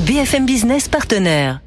[0.00, 1.60] BFM Business partenaire.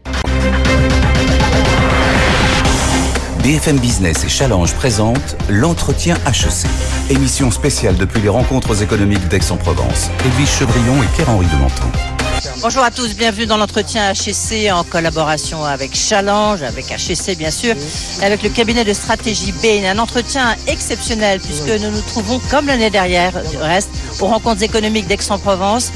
[3.44, 6.68] BFM Business et Challenge présentent l'entretien HEC.
[7.12, 10.10] Émission spéciale depuis les rencontres économiques d'Aix-en-Provence.
[10.26, 12.15] Edwige Chevrillon et Pierre-Henri de Menton.
[12.62, 17.76] Bonjour à tous, bienvenue dans l'entretien HEC en collaboration avec Challenge, avec HEC bien sûr,
[18.22, 19.86] et avec le cabinet de stratégie Bain.
[19.86, 25.08] Un entretien exceptionnel puisque nous nous trouvons comme l'année dernière, du reste, aux rencontres économiques
[25.08, 25.92] d'Aix-en-Provence,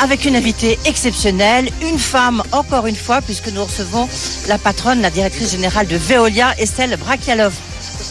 [0.00, 4.08] avec une invitée exceptionnelle, une femme encore une fois, puisque nous recevons
[4.48, 7.52] la patronne, la directrice générale de Veolia, Estelle Brakialov.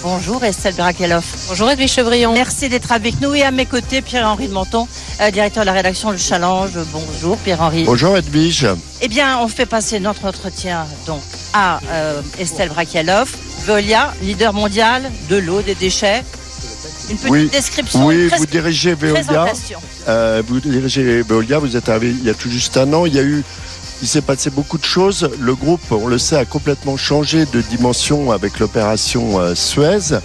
[0.04, 1.24] Bonjour Estelle Brakialov.
[1.48, 2.34] Bonjour Edwige Chevrillon.
[2.34, 4.86] Merci d'être avec nous et à mes côtés Pierre-Henri de Menton,
[5.22, 6.72] euh, directeur de la rédaction Le Challenge.
[6.92, 7.86] Bonjour Pierre-Henri.
[7.86, 8.68] Bonjour Edwige.
[9.02, 11.22] Eh bien, on fait passer notre entretien donc
[11.54, 13.32] à euh, Estelle Brakialov,
[13.66, 16.22] Veolia, leader mondial de l'eau, des déchets.
[17.10, 17.50] Une petite Oui.
[17.50, 18.06] description.
[18.06, 19.46] Oui, vous dirigez Veolia.
[20.10, 23.06] Euh, vous dirigez Veolia, vous êtes arrivé il y a tout juste un an.
[23.06, 23.42] Il y a eu,
[24.04, 25.30] il s'est passé beaucoup de choses.
[25.40, 30.20] Le groupe, on le sait, a complètement changé de dimension avec l'opération euh, Suez.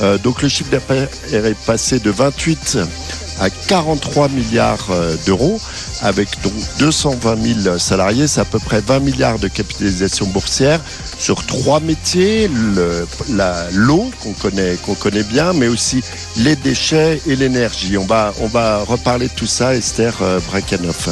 [0.00, 2.78] Euh, donc le chiffre d'affaires est passé de 28
[3.40, 5.60] à 43 milliards euh, d'euros,
[6.02, 10.80] avec donc 220 000 salariés, c'est à peu près 20 milliards de capitalisation boursière
[11.18, 12.48] sur trois métiers
[13.72, 16.04] l'eau qu'on connaît qu'on connaît bien, mais aussi
[16.36, 17.98] les déchets et l'énergie.
[17.98, 20.14] On va reparler de tout ça, Esther
[20.48, 21.08] Brakanoff.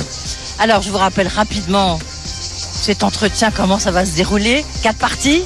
[0.60, 1.98] Alors, je vous rappelle rapidement
[2.82, 4.64] cet entretien, comment ça va se dérouler.
[4.82, 5.44] Quatre parties.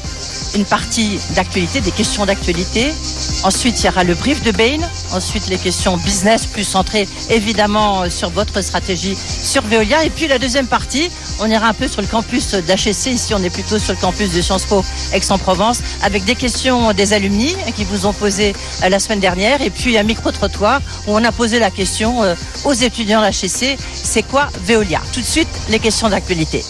[0.54, 2.90] Une partie d'actualité, des questions d'actualité.
[3.42, 4.78] Ensuite, il y aura le brief de Bain.
[5.12, 10.04] Ensuite, les questions business, plus centrées évidemment sur votre stratégie sur Veolia.
[10.04, 11.10] Et puis, la deuxième partie,
[11.40, 13.06] on ira un peu sur le campus d'HEC.
[13.06, 14.82] Ici, on est plutôt sur le campus de Sciences Po
[15.12, 19.60] Aix-en-Provence, avec des questions des alumni qui vous ont posé euh, la semaine dernière.
[19.60, 23.78] Et puis, un micro-trottoir où on a posé la question euh, aux étudiants de l'HEC.
[23.92, 25.02] C'est quoi Veolia?
[25.12, 26.64] Tout de suite, les questions d'actualité.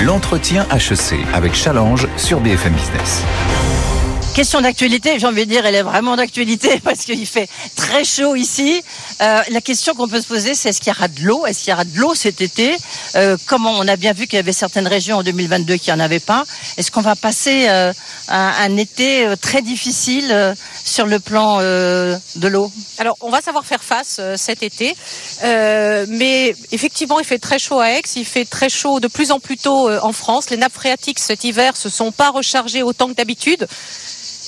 [0.00, 3.22] L'entretien HEC avec Challenge sur BFM Business.
[4.34, 8.34] Question d'actualité, j'ai envie de dire, elle est vraiment d'actualité parce qu'il fait très chaud
[8.34, 8.82] ici.
[9.20, 11.44] Euh, la question qu'on peut se poser, c'est est-ce qu'il y aura de l'eau?
[11.44, 12.74] Est-ce qu'il y aura de l'eau cet été?
[13.14, 16.00] Euh, Comment on a bien vu qu'il y avait certaines régions en 2022 qui en
[16.00, 16.44] avaient pas.
[16.78, 17.92] Est-ce qu'on va passer euh,
[18.28, 22.72] un, été euh, très difficile sur le plan de l'eau?
[22.96, 24.96] Alors, on va savoir faire face cet été,
[25.42, 29.40] mais effectivement, il fait très chaud à Aix, il fait très chaud de plus en
[29.40, 30.48] plus tôt en France.
[30.48, 33.68] Les nappes phréatiques cet hiver se sont pas rechargées autant que d'habitude.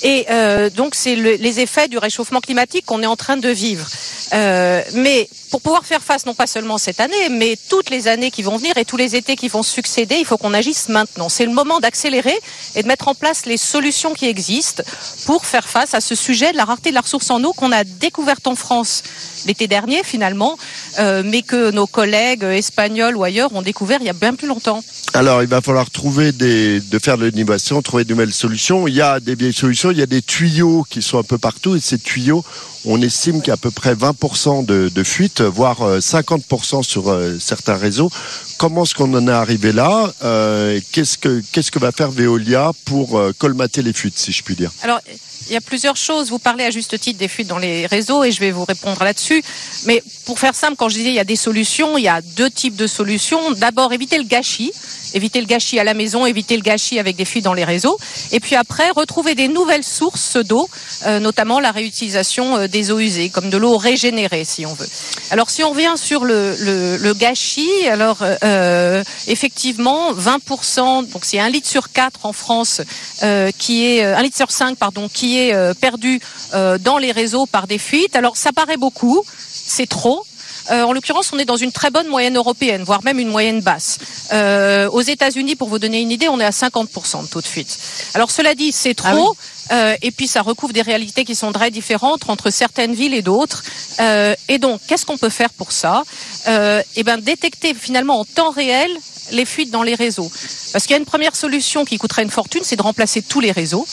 [0.02, 3.48] Et euh, donc, c'est le- les effets du réchauffement climatique qu'on est en train de
[3.48, 3.86] vivre.
[4.32, 8.30] Euh, mais pour pouvoir faire face, non pas seulement cette année, mais toutes les années
[8.32, 11.28] qui vont venir et tous les étés qui vont succéder, il faut qu'on agisse maintenant.
[11.28, 12.36] C'est le moment d'accélérer
[12.74, 14.82] et de mettre en place les solutions qui existent
[15.26, 17.70] pour faire face à ce sujet de la rareté de la ressource en eau qu'on
[17.70, 19.04] a découverte en France
[19.46, 20.58] l'été dernier finalement,
[20.98, 24.48] euh, mais que nos collègues espagnols ou ailleurs ont découvert il y a bien plus
[24.48, 24.82] longtemps.
[25.12, 28.88] Alors, il va falloir trouver des, de faire de l'innovation, trouver de nouvelles solutions.
[28.88, 31.38] Il y a des vieilles solutions, il y a des tuyaux qui sont un peu
[31.38, 32.44] partout, et ces tuyaux,
[32.84, 37.10] on estime qu'il y a à peu près 20% de, fuites, voire euh, 50% sur
[37.10, 38.10] euh, certains réseaux.
[38.58, 43.32] Comment est-ce qu'on en est arrivé là Euh, Qu'est-ce que va faire Veolia pour euh,
[43.36, 44.70] colmater les fuites, si je puis dire?
[44.82, 45.00] Alors,
[45.48, 46.30] il y a plusieurs choses.
[46.30, 49.02] Vous parlez à juste titre des fuites dans les réseaux et je vais vous répondre
[49.02, 49.42] là-dessus.
[49.86, 52.20] Mais pour faire simple, quand je disais il y a des solutions, il y a
[52.22, 53.52] deux types de solutions.
[53.52, 54.72] D'abord, éviter le gâchis.
[55.12, 57.98] Éviter le gâchis à la maison, éviter le gâchis avec des fuites dans les réseaux.
[58.32, 60.68] Et puis après, retrouver des nouvelles sources d'eau,
[61.06, 64.88] euh, notamment la réutilisation euh, des eaux usées, comme de l'eau régénérée, si on veut.
[65.30, 71.38] Alors, si on revient sur le, le, le gâchis, alors euh, effectivement, 20%, donc c'est
[71.38, 72.80] un litre sur quatre en France
[73.22, 76.20] euh, qui est euh, un litre sur cinq, pardon, qui est euh, perdu
[76.52, 78.16] euh, dans les réseaux par des fuites.
[78.16, 80.24] Alors, ça paraît beaucoup, c'est trop.
[80.70, 83.60] Euh, en l'occurrence, on est dans une très bonne moyenne européenne, voire même une moyenne
[83.60, 83.98] basse.
[84.32, 87.46] Euh, aux États-Unis, pour vous donner une idée, on est à 50% de taux de
[87.46, 87.78] fuite.
[88.14, 89.36] Alors cela dit, c'est Ah trop.
[89.72, 93.22] Euh, et puis ça recouvre des réalités qui sont très différentes entre certaines villes et
[93.22, 93.62] d'autres.
[94.00, 96.02] Euh, et donc, qu'est-ce qu'on peut faire pour ça
[96.48, 98.90] euh, Eh ben, détecter finalement en temps réel
[99.32, 100.30] les fuites dans les réseaux.
[100.72, 103.40] Parce qu'il y a une première solution qui coûterait une fortune, c'est de remplacer tous
[103.40, 103.86] les réseaux.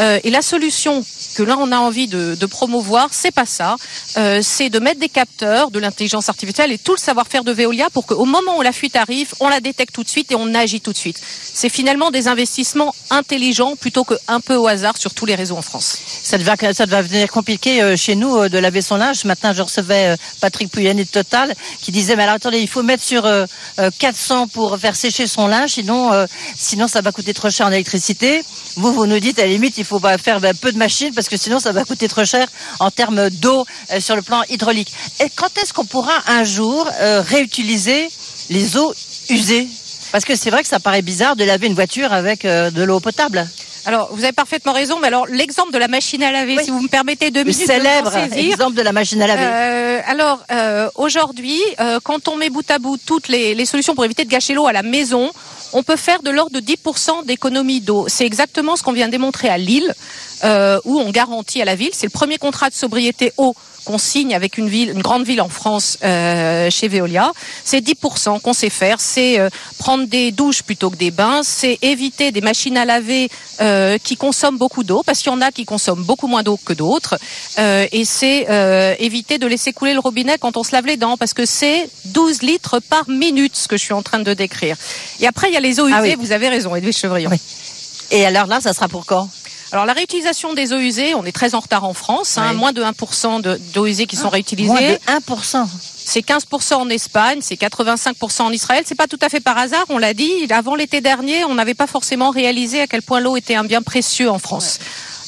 [0.00, 1.04] Euh, et la solution
[1.34, 3.76] que là on a envie de, de promouvoir, c'est pas ça.
[4.40, 8.06] C'est de mettre des capteurs, de l'intelligence artificielle et tout le savoir-faire de Veolia pour
[8.06, 10.80] qu'au moment où la fuite arrive, on la détecte tout de suite et on agit
[10.80, 11.20] tout de suite.
[11.20, 15.98] C'est finalement des investissements intelligents plutôt qu'un peu au hasard tous les réseaux en France.
[16.22, 19.16] Ça va, ça devenir compliqué euh, chez nous euh, de laver son linge.
[19.16, 22.68] Ce matin, je recevais euh, Patrick Pouyanné de Total qui disait mais alors attendez, il
[22.68, 23.44] faut mettre sur euh,
[23.80, 26.12] euh, 400 pour faire sécher son linge, sinon
[26.56, 28.44] sinon ça va coûter trop cher en électricité.
[28.76, 31.28] Vous vous nous dites à la limite il faut faire ben, peu de machines parce
[31.28, 32.46] que sinon ça va coûter trop cher
[32.78, 33.66] en termes d'eau
[33.98, 34.92] sur le plan hydraulique.
[35.18, 38.08] Et quand est-ce qu'on pourra un jour réutiliser
[38.50, 38.94] les eaux
[39.30, 39.66] usées?
[40.12, 43.00] Parce que c'est vrai que ça paraît bizarre de laver une voiture avec de l'eau
[43.00, 43.48] potable.
[43.88, 46.64] Alors, vous avez parfaitement raison, mais alors l'exemple de la machine à laver, Oui.
[46.64, 49.42] si vous me permettez deux Le minutes célèbre de exemple de la machine à laver.
[49.42, 53.94] Euh, alors, euh, aujourd'hui, euh, quand on met bout à bout toutes les, les solutions
[53.94, 55.30] pour éviter de gâcher l'eau à la maison,
[55.72, 58.04] on peut faire de l'ordre de 10% d'économie d'eau.
[58.08, 59.94] C'est exactement ce qu'on vient de démontrer à Lille,
[60.84, 63.54] où on garantit à la ville, c'est le premier contrat de sobriété eau
[63.88, 67.32] qu'on signe avec une ville, une grande ville en France, euh, chez Veolia.
[67.64, 69.00] C'est 10% qu'on sait faire.
[69.00, 69.48] C'est euh,
[69.78, 71.40] prendre des douches plutôt que des bains.
[71.42, 73.30] C'est éviter des machines à laver
[73.62, 76.58] euh, qui consomment beaucoup d'eau, parce qu'il y en a qui consomment beaucoup moins d'eau
[76.62, 77.18] que d'autres.
[77.56, 78.46] Et c'est
[78.98, 81.88] éviter de laisser couler le robinet quand on se lave les dents, parce que c'est
[82.04, 84.76] 12 litres par minute, ce que je suis en train de décrire.
[85.20, 85.96] Et après, il y a les eaux usées.
[85.96, 86.14] Ah oui.
[86.18, 87.30] Vous avez raison, Edwige Chevrillon.
[87.30, 87.40] Oui.
[88.10, 89.28] Et alors là, ça sera pour quand?
[89.72, 92.72] Alors la réutilisation des eaux usées, on est très en retard en France, hein, moins
[92.72, 94.68] de 1% de- d'eau usée qui sont réutilisées.
[94.68, 95.68] Moins de 1%.
[96.04, 98.82] C'est 15% en Espagne, c'est 85% en Israël.
[98.86, 100.30] C'est pas tout à fait par hasard, on l'a dit.
[100.50, 103.82] Avant l'été dernier, on n'avait pas forcément réalisé à quel point l'eau était un bien
[103.82, 104.78] précieux en France.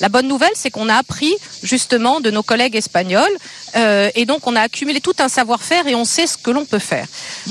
[0.00, 3.36] La bonne nouvelle, c'est qu'on a appris justement de nos collègues espagnols
[3.76, 6.64] euh, et donc on a accumulé tout un savoir-faire et on sait ce que l'on
[6.64, 7.06] peut faire.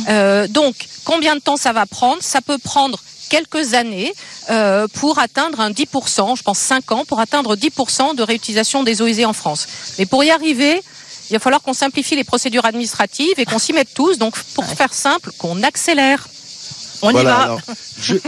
[0.08, 2.24] Euh, donc, combien de temps ça va prendre?
[2.24, 4.14] Ça peut prendre quelques années
[4.50, 9.02] euh, pour atteindre un 10%, je pense 5 ans, pour atteindre 10% de réutilisation des
[9.02, 9.68] eaux usées en France.
[9.98, 10.82] Mais pour y arriver,
[11.30, 14.18] il va falloir qu'on simplifie les procédures administratives et qu'on s'y mette tous.
[14.18, 16.28] Donc, pour faire simple, qu'on accélère.
[17.02, 17.42] On Voilà, y va.
[17.44, 17.62] alors,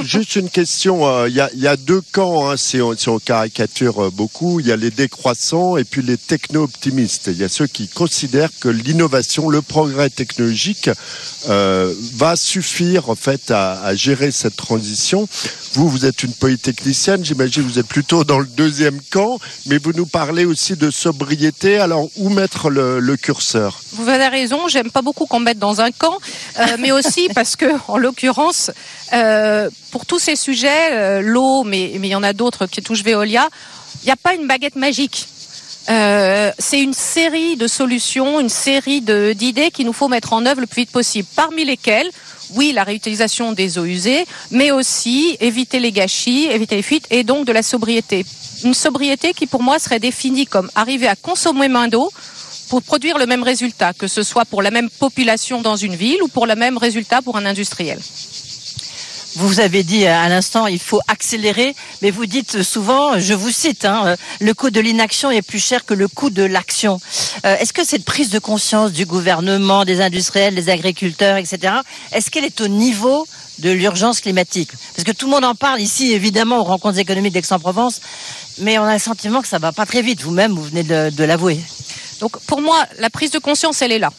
[0.03, 1.07] juste une question.
[1.07, 4.05] euh, Il y, a, il y a deux camps, hein, si, on, si on caricature
[4.05, 4.59] euh, beaucoup.
[4.59, 7.27] Il y a les décroissants et puis les techno-optimistes.
[7.27, 10.89] Il y a ceux qui considèrent que l'innovation, le progrès technologique
[11.49, 15.27] euh, va suffire en fait à, à gérer cette transition.
[15.73, 19.93] Vous, vous êtes une polytechnicienne, j'imagine vous êtes plutôt dans le deuxième camp, mais vous
[19.93, 21.77] nous parlez aussi de sobriété.
[21.77, 23.81] Alors, où mettre le, le curseur?
[23.93, 26.17] Vous avez raison, j'aime pas beaucoup qu'on me mette dans un camp,
[26.59, 28.60] euh, mais aussi parce que, en l'occurrence,
[29.13, 33.03] euh, pour tous ces sujets, euh, l'eau, mais il y en a d'autres qui touchent
[33.03, 33.49] Veolia,
[34.03, 35.27] il n'y a pas une baguette magique.
[35.89, 40.61] Euh, c'est une série de solutions, une série d'idées qu'il nous faut mettre en œuvre
[40.61, 41.27] le plus vite possible.
[41.35, 42.09] Parmi lesquelles,
[42.53, 47.23] oui, la réutilisation des eaux usées, mais aussi éviter les gâchis, éviter les fuites et
[47.23, 48.25] donc de la sobriété.
[48.63, 52.11] Une sobriété qui, pour moi, serait définie comme arriver à consommer moins d'eau
[52.69, 56.23] pour produire le même résultat, que ce soit pour la même population dans une ville
[56.23, 57.99] ou pour le même résultat pour un industriel.
[59.35, 63.85] Vous avez dit à l'instant, il faut accélérer, mais vous dites souvent, je vous cite,
[63.85, 66.99] hein, euh, le coût de l'inaction est plus cher que le coût de l'action.
[67.45, 71.75] Euh, est-ce que cette prise de conscience du gouvernement, des industriels, des agriculteurs, etc.,
[72.11, 73.25] est-ce qu'elle est au niveau
[73.59, 74.71] de l'urgence climatique?
[74.95, 78.01] Parce que tout le monde en parle ici, évidemment, aux rencontres économiques d'Aix-en-Provence,
[78.57, 80.21] mais on a le sentiment que ça va pas très vite.
[80.21, 81.57] Vous-même, vous venez de l'avouer.
[82.19, 84.11] Donc pour moi, la prise de conscience, elle est là.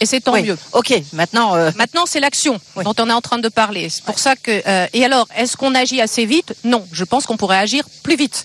[0.00, 0.42] Et c'est tant Oui.
[0.42, 0.58] mieux.
[0.72, 2.84] Ok, maintenant, euh, Maintenant, c'est l'action Oui.
[2.84, 3.88] dont on est en train de parler.
[3.90, 4.62] C'est pour ça que.
[4.66, 6.54] euh, et alors, est-ce qu'on agit assez vite?
[6.64, 8.44] Non, je pense qu'on pourrait agir plus vite.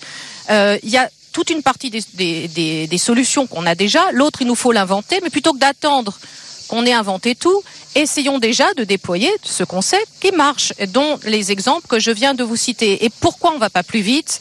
[0.50, 4.02] Euh, Il y a toute une partie des, des- des- des solutions qu'on a déjà.
[4.12, 5.18] L'autre, il nous faut l'inventer.
[5.22, 6.18] Mais plutôt que d'attendre
[6.66, 7.62] qu'on ait inventé tout,
[7.94, 12.44] essayons déjà de déployer ce concept qui marche, dont les exemples que je viens de
[12.44, 13.04] vous citer.
[13.04, 14.40] Et pourquoi on va pas plus vite?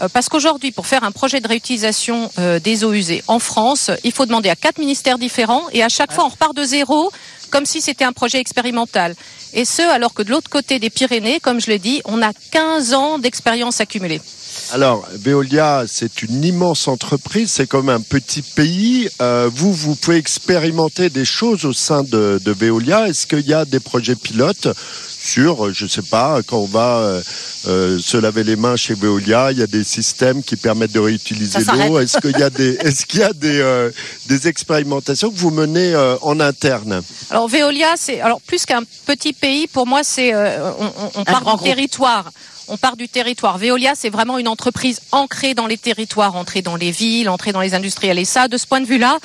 [0.00, 3.90] Euh, Parce qu'aujourd'hui, pour faire un projet de réutilisation euh, des eaux usées en France,
[4.04, 7.10] il faut demander à quatre ministères différents et à chaque fois on repart de zéro
[7.50, 9.14] comme si c'était un projet expérimental.
[9.54, 12.32] Et ce, alors que de l'autre côté des Pyrénées, comme je l'ai dit, on a
[12.50, 14.20] 15 ans d'expérience accumulée.
[14.72, 19.08] Alors, Veolia, c'est une immense entreprise, c'est comme un petit pays.
[19.22, 23.06] Euh, vous, vous pouvez expérimenter des choses au sein de, de Veolia.
[23.08, 24.68] Est-ce qu'il y a des projets pilotes
[25.18, 27.22] sur, euh, je sais pas, quand on va euh,
[27.68, 31.00] euh, se laver les mains chez Veolia, il y a des systèmes qui permettent de
[31.00, 31.58] réutiliser
[31.88, 31.98] l'eau.
[32.00, 33.90] Est-ce qu'il y a des, est-ce qu'il y a des, euh,
[34.26, 37.02] des expérimentations que vous menez euh, en interne?
[37.30, 41.62] Alors Veolia, c'est alors plus qu'un petit pays, pour moi, c'est euh, on, on- groupe.
[41.62, 42.30] territoire.
[42.68, 43.58] On part du territoire.
[43.58, 47.60] Veolia, c'est vraiment une entreprise ancrée dans les territoires, ancrée dans les villes, ancrée dans
[47.60, 48.18] les industriels.
[48.18, 49.18] Et ça, de ce point de vue-là,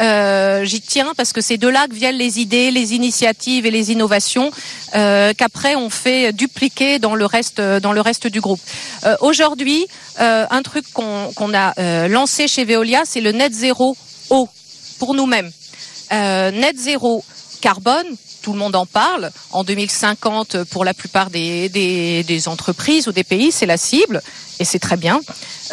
[0.00, 3.70] euh, j'y tiens parce que c'est de là que viennent les idées, les initiatives et
[3.70, 4.50] les innovations
[4.94, 8.60] euh, qu'après on fait dupliquer dans le reste, dans le reste du groupe.
[9.04, 9.86] Euh, Aujourd'hui,
[10.18, 13.96] un truc qu'on a lancé chez Veolia, c'est le net zéro
[14.30, 14.48] eau
[14.98, 15.50] pour nous-mêmes.
[16.10, 17.24] Net zéro
[17.60, 18.06] carbone,
[18.44, 19.30] tout le monde en parle.
[19.52, 24.22] En 2050, pour la plupart des, des, des entreprises ou des pays, c'est la cible,
[24.60, 25.18] et c'est très bien.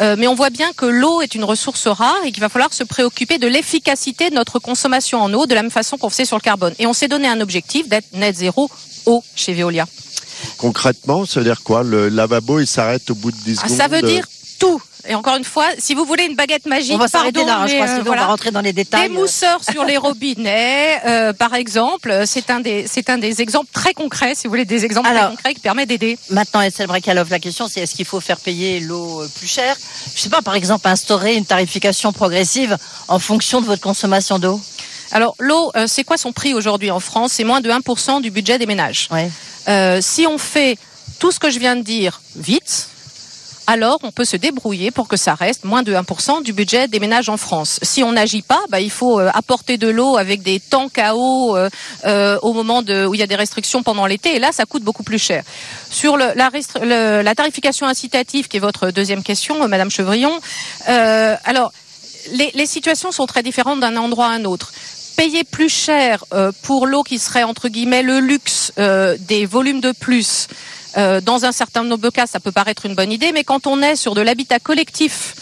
[0.00, 2.72] Euh, mais on voit bien que l'eau est une ressource rare et qu'il va falloir
[2.72, 6.24] se préoccuper de l'efficacité de notre consommation en eau, de la même façon qu'on faisait
[6.24, 6.74] sur le carbone.
[6.78, 8.70] Et on s'est donné un objectif d'être net zéro
[9.04, 9.86] eau chez Veolia.
[10.56, 11.82] Concrètement, ça veut dire quoi?
[11.82, 14.24] Le lavabo, il s'arrête au bout de 10 Ah, secondes ça veut dire
[14.58, 14.80] tout.
[15.08, 17.66] Et encore une fois, si vous voulez une baguette magique, On va s'arrêter là, hein,
[17.66, 18.22] je crois, euh, sinon on voilà.
[18.22, 19.08] va rentrer dans les détails.
[19.08, 23.70] Des mousseurs sur les robinets, euh, par exemple, c'est un des c'est un des exemples
[23.72, 26.18] très concrets, si vous voulez, des exemples Alors, très concrets qui permettent d'aider.
[26.30, 29.76] Maintenant, Estelle Brekalov, la question c'est est-ce qu'il faut faire payer l'eau euh, plus cher?
[30.14, 32.76] Je sais pas, par exemple, instaurer une tarification progressive
[33.08, 34.60] en fonction de votre consommation d'eau?
[35.12, 37.32] Alors l'eau, euh, c'est quoi son prix aujourd'hui en France?
[37.32, 39.08] C'est moins de 1% du budget des ménages.
[39.10, 39.30] Ouais.
[39.68, 40.78] Euh, si on fait
[41.18, 42.88] tout ce que je viens de dire vite,
[43.66, 47.00] alors on peut se débrouiller pour que ça reste moins de 1% du budget des
[47.00, 47.78] ménages en France.
[47.82, 51.14] Si on n'agit pas, bah, il faut euh, apporter de l'eau avec des tanks à
[51.14, 51.68] eau euh,
[52.04, 54.82] euh, au moment où il y a des restrictions pendant l'été, et là ça coûte
[54.82, 55.44] beaucoup plus cher.
[55.90, 60.32] Sur la, tarification incitative, qui est votre deuxième question, Madame Chevrillon,
[60.86, 61.72] alors
[62.32, 64.72] les, les situations sont très différentes d'un endroit à un autre
[65.16, 66.24] payer plus cher
[66.62, 70.48] pour l'eau qui serait entre guillemets le luxe des volumes de plus.
[70.96, 73.66] Euh, dans un certain nombre de cas, ça peut paraître une bonne idée, mais quand
[73.66, 75.34] on est sur de l'habitat collectif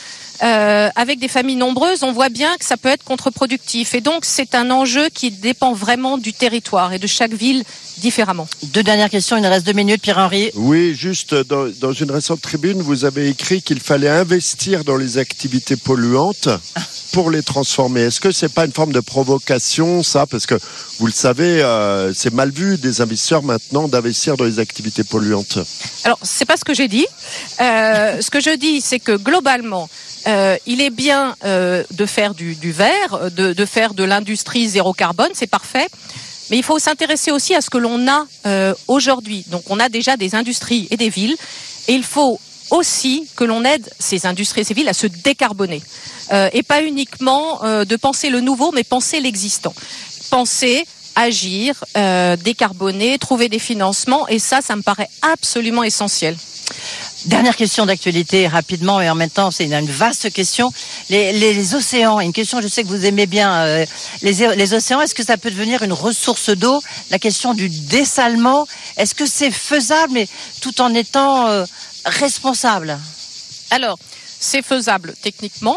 [0.42, 3.94] euh, avec des familles nombreuses, on voit bien que ça peut être contre-productif.
[3.94, 7.64] Et donc, c'est un enjeu qui dépend vraiment du territoire et de chaque ville
[7.98, 8.48] différemment.
[8.62, 10.50] Deux dernières questions, il nous reste deux minutes, Pierre-Henri.
[10.54, 15.18] Oui, juste dans, dans une récente tribune, vous avez écrit qu'il fallait investir dans les
[15.18, 16.48] activités polluantes
[17.12, 18.02] pour les transformer.
[18.02, 20.26] Est-ce que c'est pas une forme de provocation, ça?
[20.26, 20.58] Parce que
[20.98, 25.58] vous le savez, euh, c'est mal vu des investisseurs maintenant d'investir dans les activités polluantes.
[26.04, 27.06] Alors, c'est pas ce que j'ai dit.
[27.60, 29.88] Euh, ce que je dis, c'est que globalement,
[30.26, 34.68] euh, il est bien euh, de faire du, du vert, de, de faire de l'industrie
[34.68, 35.88] zéro carbone, c'est parfait.
[36.50, 39.44] Mais il faut s'intéresser aussi à ce que l'on a euh, aujourd'hui.
[39.48, 41.36] Donc, on a déjà des industries et des villes,
[41.86, 45.82] et il faut aussi que l'on aide ces industries et ces villes à se décarboner.
[46.32, 49.74] Euh, et pas uniquement euh, de penser le nouveau, mais penser l'existant.
[50.30, 50.86] Penser
[51.16, 56.36] agir, euh, décarboner, trouver des financements, et ça, ça me paraît absolument essentiel.
[57.26, 60.72] Dernière question d'actualité, rapidement, et en même temps, c'est une, une vaste question.
[61.10, 63.84] Les, les- les océans, une question, je sais que vous aimez bien euh,
[64.22, 66.80] les, les océans, est-ce que ça peut devenir une ressource d'eau?
[67.10, 70.28] La question du dessalement, est-ce que c'est faisable, mais
[70.62, 71.64] tout en étant euh,
[72.06, 72.98] responsable?
[73.70, 73.98] Alors,
[74.38, 75.76] c'est faisable techniquement.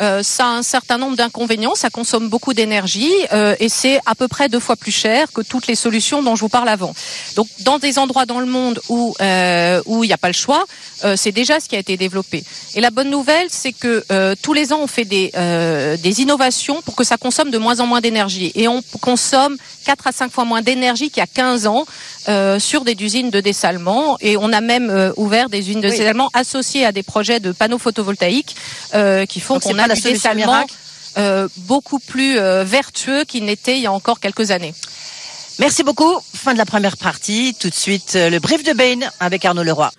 [0.00, 4.14] Euh, ça a un certain nombre d'inconvénients, ça consomme beaucoup d'énergie euh, et c'est à
[4.14, 6.94] peu près deux fois plus cher que toutes les solutions dont je vous parle avant.
[7.36, 10.34] Donc, dans des endroits dans le monde où euh, où il n'y a pas le
[10.34, 10.64] choix,
[11.04, 12.44] euh, c'est déjà ce qui a été développé.
[12.74, 16.20] Et la bonne nouvelle, c'est que euh, tous les ans, on fait des euh, des
[16.22, 20.12] innovations pour que ça consomme de moins en moins d'énergie et on consomme 4 à
[20.12, 21.84] 5 fois moins d'énergie qu'il y a 15 ans
[22.28, 25.88] euh, sur des usines de dessalement et on a même euh, ouvert des usines de
[25.88, 25.96] Oui.
[25.98, 28.56] dessalement associées à des projets de panneaux photovoltaïques
[28.94, 30.74] euh, qui font qu'on pas a la du solution dessalement miracle
[31.16, 34.74] euh, beaucoup plus euh, vertueux qu'il n'était il y a encore quelques années.
[35.60, 36.12] Merci beaucoup.
[36.34, 37.54] Fin de la première partie.
[37.58, 39.92] Tout de suite, euh, le brief de Bain avec Arnaud Leroy.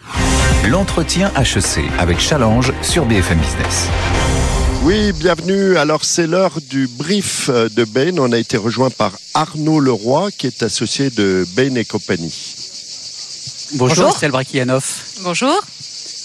[0.67, 3.87] L'entretien HEC avec Challenge sur BFM Business.
[4.83, 5.77] Oui, bienvenue.
[5.77, 8.17] Alors c'est l'heure du brief de Bain.
[8.17, 12.55] On a été rejoint par Arnaud Leroy, qui est associé de Bain et compagnie.
[13.75, 14.17] Bonjour, Bonjour.
[15.21, 15.61] Bonjour.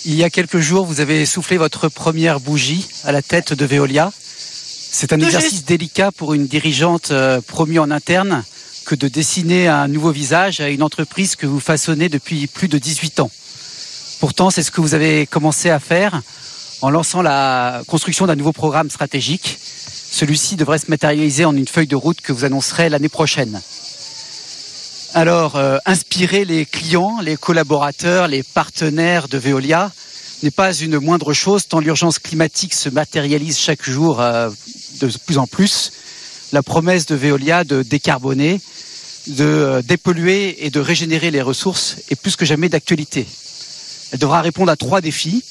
[0.06, 3.66] Il y a quelques jours, vous avez soufflé votre première bougie à la tête de
[3.66, 4.10] Veolia.
[4.16, 5.68] C'est un exercice juste.
[5.68, 8.42] délicat pour une dirigeante euh, promue en interne
[8.86, 12.78] que de dessiner un nouveau visage à une entreprise que vous façonnez depuis plus de
[12.78, 13.30] 18 ans.
[14.20, 16.22] Pourtant, c'est ce que vous avez commencé à faire
[16.80, 19.58] en lançant la construction d'un nouveau programme stratégique.
[19.60, 23.60] Celui-ci devrait se matérialiser en une feuille de route que vous annoncerez l'année prochaine.
[25.12, 29.90] Alors, euh, inspirer les clients, les collaborateurs, les partenaires de Veolia
[30.44, 34.50] n'est pas une moindre chose tant l'urgence climatique se matérialise chaque jour euh,
[35.00, 35.90] de plus en plus.
[36.52, 38.60] La promesse de Veolia de décarboner,
[39.26, 43.26] de euh, dépolluer et de régénérer les ressources est plus que jamais d'actualité.
[44.12, 45.42] Elle devra répondre à trois défis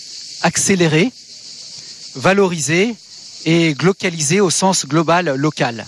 [0.41, 1.11] accélérer,
[2.15, 2.95] valoriser
[3.43, 5.85] et glocaliser au sens global local.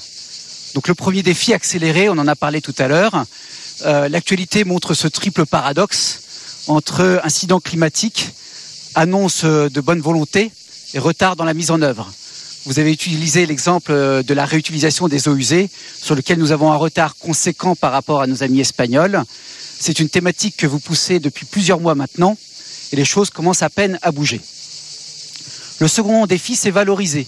[0.74, 3.26] Donc le premier défi accéléré, on en a parlé tout à l'heure.
[3.86, 6.20] Euh, L'actualité montre ce triple paradoxe.
[6.68, 8.30] entre incidents climatiques,
[8.94, 10.52] annonces de bonne volonté
[10.94, 12.14] et retard dans la mise en œuvre.
[12.66, 16.76] Vous avez utilisé l'exemple de la réutilisation des eaux usées, sur lequel nous avons un
[16.76, 19.24] retard conséquent par rapport à nos amis espagnols.
[19.80, 22.38] C'est une thématique que vous poussez depuis plusieurs mois maintenant,
[22.92, 24.40] et les choses commencent à peine à bouger.
[25.80, 27.28] Le second défi, c'est valoriser.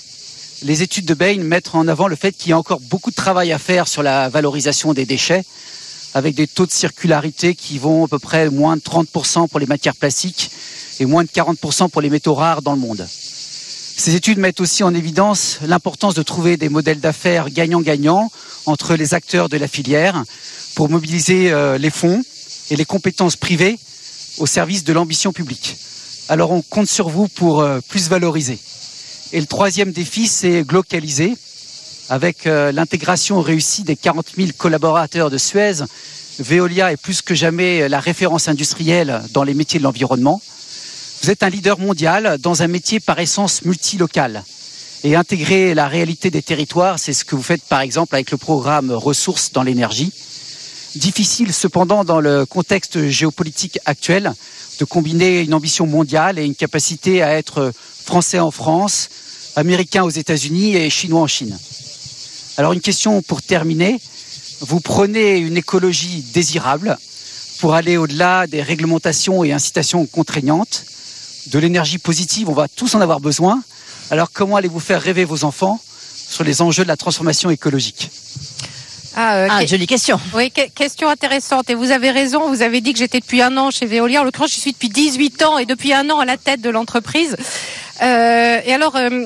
[0.62, 3.16] Les études de Bain mettent en avant le fait qu'il y a encore beaucoup de
[3.16, 5.44] travail à faire sur la valorisation des déchets,
[6.14, 9.66] avec des taux de circularité qui vont à peu près moins de 30% pour les
[9.66, 10.52] matières plastiques
[11.00, 13.08] et moins de 40% pour les métaux rares dans le monde.
[13.96, 18.32] Ces études mettent aussi en évidence l'importance de trouver des modèles d'affaires gagnant-gagnant
[18.66, 20.24] entre les acteurs de la filière
[20.76, 22.24] pour mobiliser euh, les fonds
[22.70, 23.78] et les compétences privées
[24.40, 25.78] au service de l'ambition publique.
[26.30, 28.58] Alors on compte sur vous pour euh, plus valoriser.
[29.32, 31.36] Et le troisième défi, c'est glocaliser.
[32.10, 35.84] Avec euh, l'intégration réussie des 40 000 collaborateurs de Suez,
[36.40, 40.42] Veolia est plus que jamais la référence industrielle dans les métiers de l'environnement.
[41.22, 44.44] Vous êtes un leader mondial dans un métier par essence multilocal.
[45.06, 48.38] Et intégrer la réalité des territoires, c'est ce que vous faites par exemple avec le
[48.38, 50.12] programme Ressources dans l'énergie.
[50.96, 54.34] Difficile cependant dans le contexte géopolitique actuel
[54.80, 57.72] de combiner une ambition mondiale et une capacité à être
[58.04, 59.10] français en France,
[59.56, 61.58] américain aux États-Unis et chinois en Chine.
[62.58, 64.00] Alors une question pour terminer.
[64.62, 66.98] Vous prenez une écologie désirable
[67.60, 70.86] pour aller au-delà des réglementations et incitations contraignantes
[71.48, 73.62] de l'énergie positive, on va tous en avoir besoin.
[74.12, 75.80] Alors comment allez-vous faire rêver vos enfants
[76.30, 78.10] sur les enjeux de la transformation écologique?
[79.16, 80.20] Ah, euh, ah jolie question.
[80.34, 81.70] Oui, question intéressante.
[81.70, 84.22] Et vous avez raison, vous avez dit que j'étais depuis un an chez Veolia.
[84.22, 86.70] En l'occurrence, je suis depuis 18 ans et depuis un an à la tête de
[86.70, 87.36] l'entreprise.
[88.02, 89.26] Euh, et alors, euh,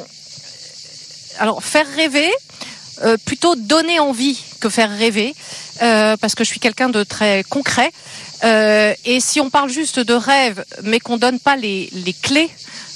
[1.39, 2.29] alors, faire rêver,
[3.03, 5.35] euh, plutôt donner envie que faire rêver,
[5.81, 7.91] euh, parce que je suis quelqu'un de très concret.
[8.43, 12.49] Euh, et si on parle juste de rêve, mais qu'on donne pas les, les clés,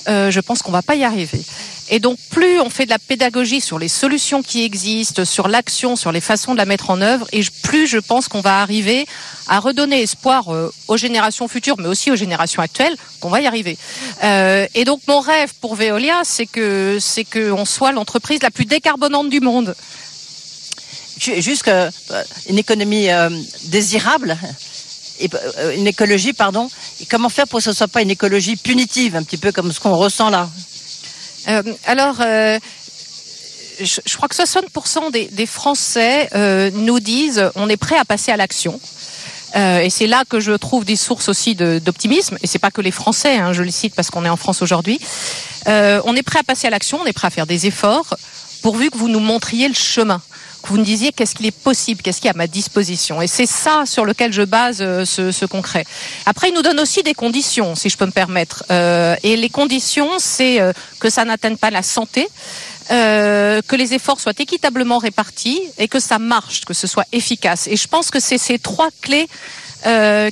[0.08, 1.43] je pense qu'on va pas y arriver.
[1.93, 5.98] Et donc, plus on fait de la pédagogie sur les solutions qui existent, sur l'action,
[5.98, 9.05] sur les façons de la mettre en œuvre, et plus je pense qu'on va arriver
[9.48, 10.48] à redonner espoir
[10.88, 13.77] aux générations futures, mais aussi aux générations actuelles, qu'on va y arriver.
[14.24, 18.65] Euh, et donc, mon rêve pour Veolia, c'est que c'est qu'on soit l'entreprise la plus
[18.65, 19.75] décarbonante du monde.
[21.17, 21.91] Juste euh,
[22.48, 23.29] une économie euh,
[23.65, 24.38] désirable
[25.57, 26.69] euh, une écologie, pardon.
[27.00, 29.72] Et comment faire pour que ce soit pas une écologie punitive, un petit peu comme
[29.72, 30.50] ce qu'on ressent là?
[30.50, 30.71] euh,
[31.86, 32.18] Alors.
[32.22, 32.60] Euh,
[33.80, 36.30] je, crois que 60% des, des Français
[36.75, 38.80] nous disent on est prêt à passer à l'action.
[39.56, 42.38] et c'est là que je trouve des sources aussi d'optimisme.
[42.44, 44.62] Et c'est pas que les Français, hein, je les cite parce qu'on est en France
[44.62, 45.00] aujourd'hui.
[45.66, 48.16] on est prêt à passer à l'action, on est prêt à faire des efforts,
[48.62, 50.22] pourvu que vous nous montriez le chemin
[50.61, 53.21] que vous me disiez qu'est-ce qu'il est possible, qu'est-ce qui est à ma disposition.
[53.21, 55.85] Et c'est ça sur lequel je base euh, ce, concret.
[56.25, 58.63] Après, il nous donne aussi des conditions, si je peux me permettre.
[58.71, 62.27] Euh, et les conditions, c'est euh, que ça n'atteigne pas la santé,
[62.89, 67.67] que les efforts soient équitablement répartis et que ça marche, que ce soit efficace.
[67.67, 69.27] Et je pense que c'est ces trois clés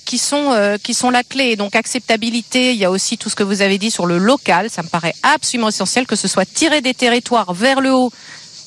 [0.04, 1.56] qui sont qui sont la clé.
[1.56, 4.70] Donc acceptabilité, il y a aussi tout ce que vous avez dit sur le local,
[4.70, 8.12] ça me paraît absolument essentiel que ce soit tiré des territoires vers le haut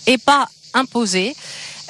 [0.06, 1.34] et pas imposé.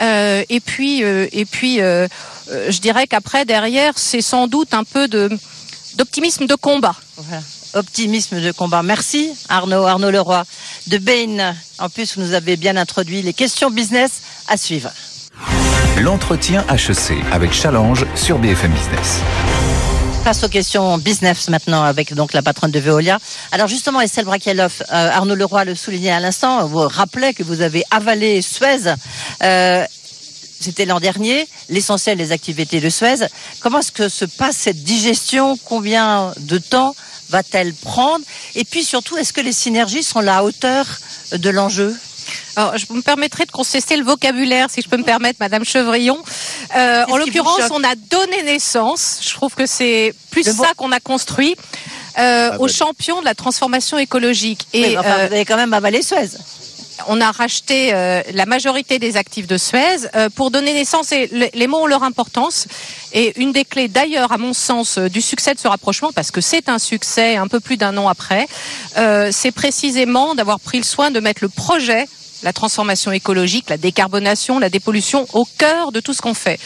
[0.01, 2.09] Euh, et puis, euh, et puis, euh,
[2.49, 5.31] je dirais qu'après derrière, c'est sans doute un peu de
[5.97, 6.97] d'optimisme de combat.
[7.75, 8.83] Optimisme de combat.
[8.83, 10.45] Merci Arnaud, Arnaud Leroy
[10.89, 11.55] de Bain.
[11.79, 14.91] En plus, vous nous avez bien introduit les questions business à suivre.
[15.99, 19.21] L'entretien HEC avec Challenge sur BFM Business.
[20.25, 23.19] Passe aux questions business maintenant avec donc la patronne de Veolia.
[23.51, 27.61] Alors justement, Estelle Brakielov, euh, Arnaud Leroy le soulignait à l'instant, vous rappelez que vous
[27.61, 28.95] avez avalé Suez.
[29.43, 29.85] Euh,
[30.61, 33.27] c'était l'an dernier, l'essentiel des activités de Suez.
[33.59, 35.59] Comment est-ce que se passe cette digestion?
[35.65, 36.95] Combien de temps
[37.31, 38.25] va-t-elle prendre?
[38.55, 40.87] Et puis surtout, est-ce que les synergies sont à la hauteur
[41.33, 41.97] de l'enjeu?
[42.57, 46.19] Alors, je me permettrai de contester le vocabulaire, si je peux me permettre, Madame Chevrillon.
[46.77, 49.21] Euh, en l'occurrence, on a donné naissance.
[49.23, 51.57] Je trouve que c'est plus ça qu'on a construit.
[52.19, 54.67] Euh, ah, aux champions de la transformation écologique.
[54.75, 56.29] Et enfin, euh, vous avez quand même avalé Suez
[57.09, 61.51] on a racheté euh, la majorité des actifs de Suez euh, pour donner naissance, et
[61.55, 62.67] les mots ont leur importance,
[63.13, 66.31] et une des clés d'ailleurs, à mon sens, euh, du succès de ce rapprochement, parce
[66.31, 68.47] que c'est un succès un peu plus d'un an après,
[69.31, 72.07] c'est précisément d'avoir pris le soin de mettre le projet
[72.43, 76.59] la transformation écologique, la décarbonation, la dépollution au cœur de tout ce qu'on fait.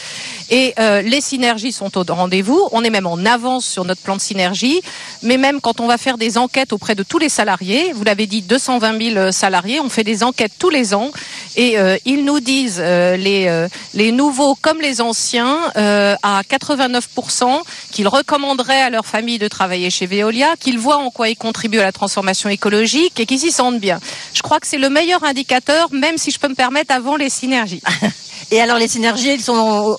[0.49, 2.67] Et euh, les synergies sont au rendez-vous.
[2.71, 4.81] On est même en avance sur notre plan de synergie.
[5.21, 8.27] Mais même quand on va faire des enquêtes auprès de tous les salariés, vous l'avez
[8.27, 11.11] dit, 220 000 salariés, on fait des enquêtes tous les ans.
[11.55, 16.41] Et euh, ils nous disent, euh, les, euh, les nouveaux comme les anciens, euh, à
[16.43, 17.61] 89%,
[17.91, 21.79] qu'ils recommanderaient à leur famille de travailler chez Veolia, qu'ils voient en quoi ils contribuent
[21.79, 23.99] à la transformation écologique et qu'ils s'y sentent bien.
[24.33, 27.29] Je crois que c'est le meilleur indicateur, même si je peux me permettre, avant les
[27.29, 27.81] synergies.
[28.51, 29.97] Et alors les synergies, elles sont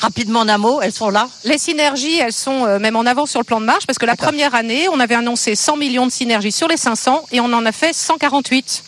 [0.00, 3.30] rapidement en un mot, elles sont là Les synergies, elles sont euh, même en avance
[3.30, 6.06] sur le plan de marche, parce que la première année, on avait annoncé 100 millions
[6.06, 8.84] de synergies sur les 500 et on en a fait 148.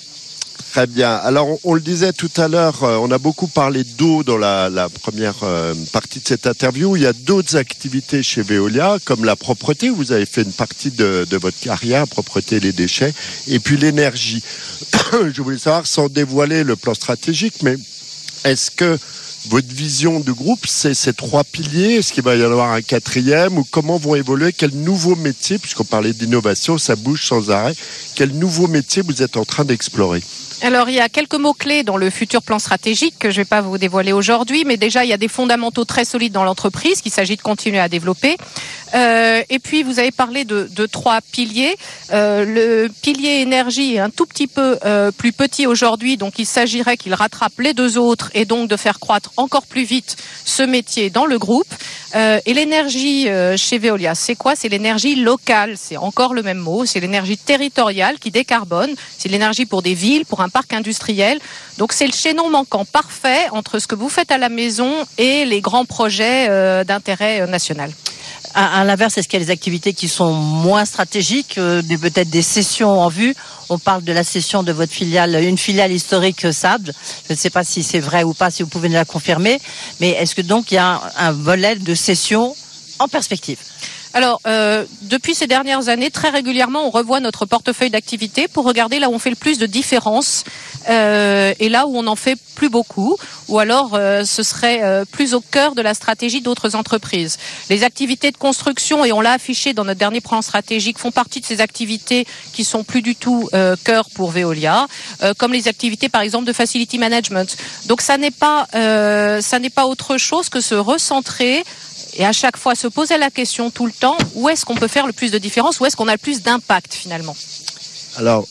[0.72, 1.16] Très bien.
[1.16, 4.88] Alors, on, le disait tout à l'heure, euh, on a beaucoup parlé d'eau dans la,
[5.02, 6.94] première euh, partie de cette interview.
[6.94, 9.90] Il y a d'autres activités chez Veolia, comme la propreté.
[9.90, 13.12] Vous avez fait une partie de, de votre carrière, propreté les déchets,
[13.48, 14.44] et puis l'énergie.
[15.34, 17.76] Je voulais savoir, sans dévoiler le plan stratégique, mais
[18.44, 18.96] est-ce que
[19.48, 21.96] votre vision du groupe, c'est ces trois piliers?
[21.96, 23.58] Est-ce qu'il va y en avoir un quatrième?
[23.58, 24.52] Ou comment vont évoluer?
[24.52, 27.74] Quel nouveau métier, puisqu'on parlait d'innovation, ça bouge sans arrêt,
[28.14, 30.22] quel nouveau métier vous êtes en train d'explorer?
[30.62, 33.48] Alors, il y a quelques mots-clés dans le futur plan stratégique que je ne vais
[33.48, 37.00] pas vous dévoiler aujourd'hui, mais déjà, il y a des fondamentaux très solides dans l'entreprise
[37.00, 38.36] qu'il s'agit de continuer à développer.
[38.94, 41.76] Euh, et puis, vous avez parlé de, de trois piliers.
[42.12, 46.46] Euh, le pilier énergie est un tout petit peu euh, plus petit aujourd'hui, donc il
[46.46, 50.62] s'agirait qu'il rattrape les deux autres et donc de faire croître encore plus vite ce
[50.62, 51.72] métier dans le groupe.
[52.16, 54.56] Euh, et l'énergie euh, chez Veolia, c'est quoi?
[54.56, 59.64] C'est l'énergie locale, c'est encore le même mot, c'est l'énergie territoriale qui décarbone, c'est l'énergie
[59.64, 61.38] pour des villes, pour un parc industriel.
[61.78, 65.44] Donc c'est le chaînon manquant parfait entre ce que vous faites à la maison et
[65.44, 67.90] les grands projets euh, d'intérêt euh, national.
[68.54, 72.42] À, l'inverse, est-ce qu'il y a des activités qui sont moins stratégiques, euh, peut-être des
[72.42, 73.34] sessions en vue?
[73.68, 76.90] On parle de la session de votre filiale, une filiale historique euh, SAB.
[77.28, 79.60] Je ne sais pas si c'est vrai ou pas, si vous pouvez nous la confirmer.
[80.00, 82.56] Mais est-ce que donc il y a un volet de session
[82.98, 83.58] en perspective?
[84.12, 88.98] Alors, euh, depuis ces dernières années, très régulièrement, on revoit notre portefeuille d'activités pour regarder
[88.98, 90.44] là où on fait le plus de différences
[90.88, 93.16] euh, et là où on n'en fait plus beaucoup,
[93.48, 97.38] ou alors euh, ce serait euh, plus au cœur de la stratégie d'autres entreprises.
[97.70, 101.40] Les activités de construction, et on l'a affiché dans notre dernier plan stratégique, font partie
[101.40, 104.88] de ces activités qui sont plus du tout euh, cœur pour Veolia,
[105.22, 107.56] euh, comme les activités par exemple de facility management.
[107.86, 111.64] Donc ça n'est pas, ça n'est pas autre chose que se recentrer
[112.16, 114.88] et à chaque fois se poser la question tout le temps où est-ce qu'on peut
[114.88, 117.36] faire le plus de différence, où est-ce qu'on a le plus d'impact finalement.
[118.16, 118.46] Alors,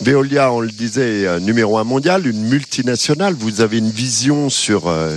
[0.00, 3.34] Veolia, on le disait, euh, numéro un mondial, une multinationale.
[3.34, 5.16] Vous avez une vision sur euh,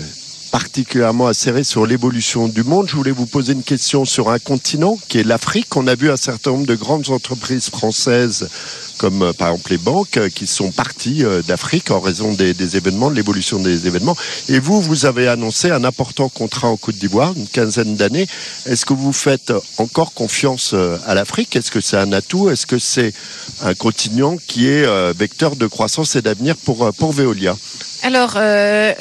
[0.57, 2.87] particulièrement acérée sur l'évolution du monde.
[2.89, 5.77] Je voulais vous poser une question sur un continent qui est l'Afrique.
[5.77, 8.49] On a vu un certain nombre de grandes entreprises françaises
[8.97, 12.75] comme euh, par exemple les banques euh, qui sont parties euh, d'Afrique en raison des,
[12.75, 14.17] événements, de l'évolution des événements.
[14.49, 18.27] Et vous, vous avez annoncé un important contrat en Côte d'Ivoire, une quinzaine d'années.
[18.65, 20.73] Est-ce que vous faites encore confiance
[21.05, 21.55] à l'Afrique?
[21.55, 22.49] Est-ce que c'est un atout?
[22.49, 23.13] Est-ce que c'est
[23.61, 27.55] un continent qui est vecteur de croissance et d'avenir pour, pour Veolia?
[28.03, 28.93] Alors, euh,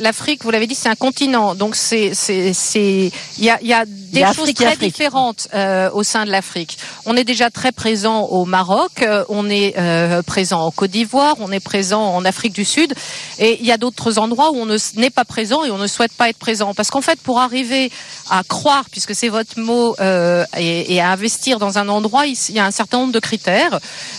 [0.00, 3.72] l'Afrique, vous l'avez dit, c'est un continent, donc c'est, c'est, c'est, il y a, y
[3.72, 4.92] a des choses Afrique très Afrique.
[4.92, 6.78] différentes euh, au sein de l'Afrique.
[7.06, 11.36] On est déjà très présent au Maroc, euh, on est euh, présent en Côte d'Ivoire,
[11.40, 12.94] on est présent en Afrique du Sud,
[13.38, 15.86] et il y a d'autres endroits où on ne n'est pas présent et on ne
[15.86, 17.90] souhaite pas être présent, parce qu'en fait, pour arriver
[18.30, 22.36] à croire, puisque c'est votre mot, euh, et, et à investir dans un endroit, il
[22.54, 23.78] y a un certain nombre de critères,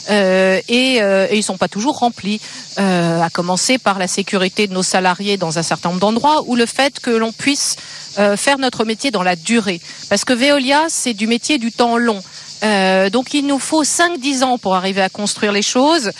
[0.09, 2.39] euh, et, euh, et ils sont pas toujours remplis.
[2.77, 6.57] Euh, à commencer par la sécurité de nos salariés dans un certain nombre d'endroits, ou
[6.57, 7.77] le fait que l'on puisse
[8.19, 9.81] euh, faire notre métier dans la durée.
[10.09, 12.21] Parce que Veolia, c'est du métier du temps long.
[12.63, 16.11] Euh, donc il nous faut 5-10 ans pour arriver à construire les choses.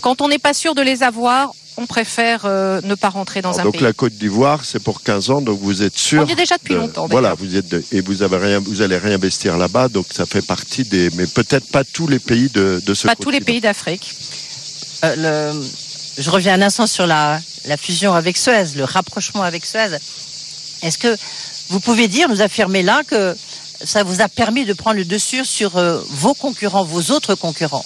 [0.00, 3.50] Quand on n'est pas sûr de les avoir, on préfère euh, ne pas rentrer dans
[3.50, 3.82] Alors, un Donc pays.
[3.82, 6.56] la Côte d'Ivoire, c'est pour 15 ans, donc vous êtes sûr On y est déjà
[6.56, 7.06] depuis de- longtemps.
[7.08, 10.44] Voilà, vous êtes de- et vous avez rien, vous allez réinvestir là-bas, donc ça fait
[10.46, 13.60] partie des, mais peut-être pas tous les pays de, de ce Pas tous les pays
[13.60, 14.14] d'Afrique.
[15.04, 15.62] Euh, le-
[16.16, 19.96] Je reviens un instant sur la, la fusion avec Suez, le rapprochement avec Suez.
[20.84, 21.16] Est-ce que
[21.70, 23.34] vous pouvez dire, nous affirmer là, que
[23.82, 27.84] ça vous a permis de prendre le dessus sur euh, vos concurrents, vos autres concurrents?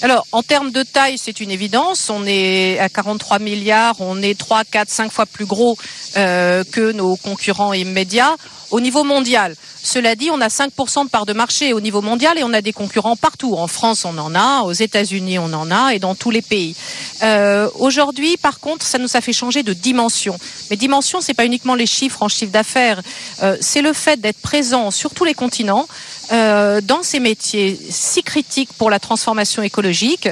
[0.00, 2.10] Alors, en termes de taille, c'est une évidence.
[2.10, 5.76] On est à 43 milliards, on est 3, 4, 5 fois plus gros
[6.16, 8.36] euh, que nos concurrents immédiats.
[8.74, 12.36] Au niveau mondial, cela dit, on a 5% de part de marché au niveau mondial
[12.40, 13.54] et on a des concurrents partout.
[13.54, 16.74] En France, on en a, aux États-Unis, on en a et dans tous les pays.
[17.22, 20.36] Euh, Aujourd'hui, par contre, ça nous a fait changer de dimension.
[20.70, 23.00] Mais dimension, c'est pas uniquement les chiffres en chiffre d'affaires,
[23.44, 25.86] euh, c'est le fait d'être présent sur tous les continents,
[26.32, 30.28] euh, dans ces métiers si critiques pour la transformation écologique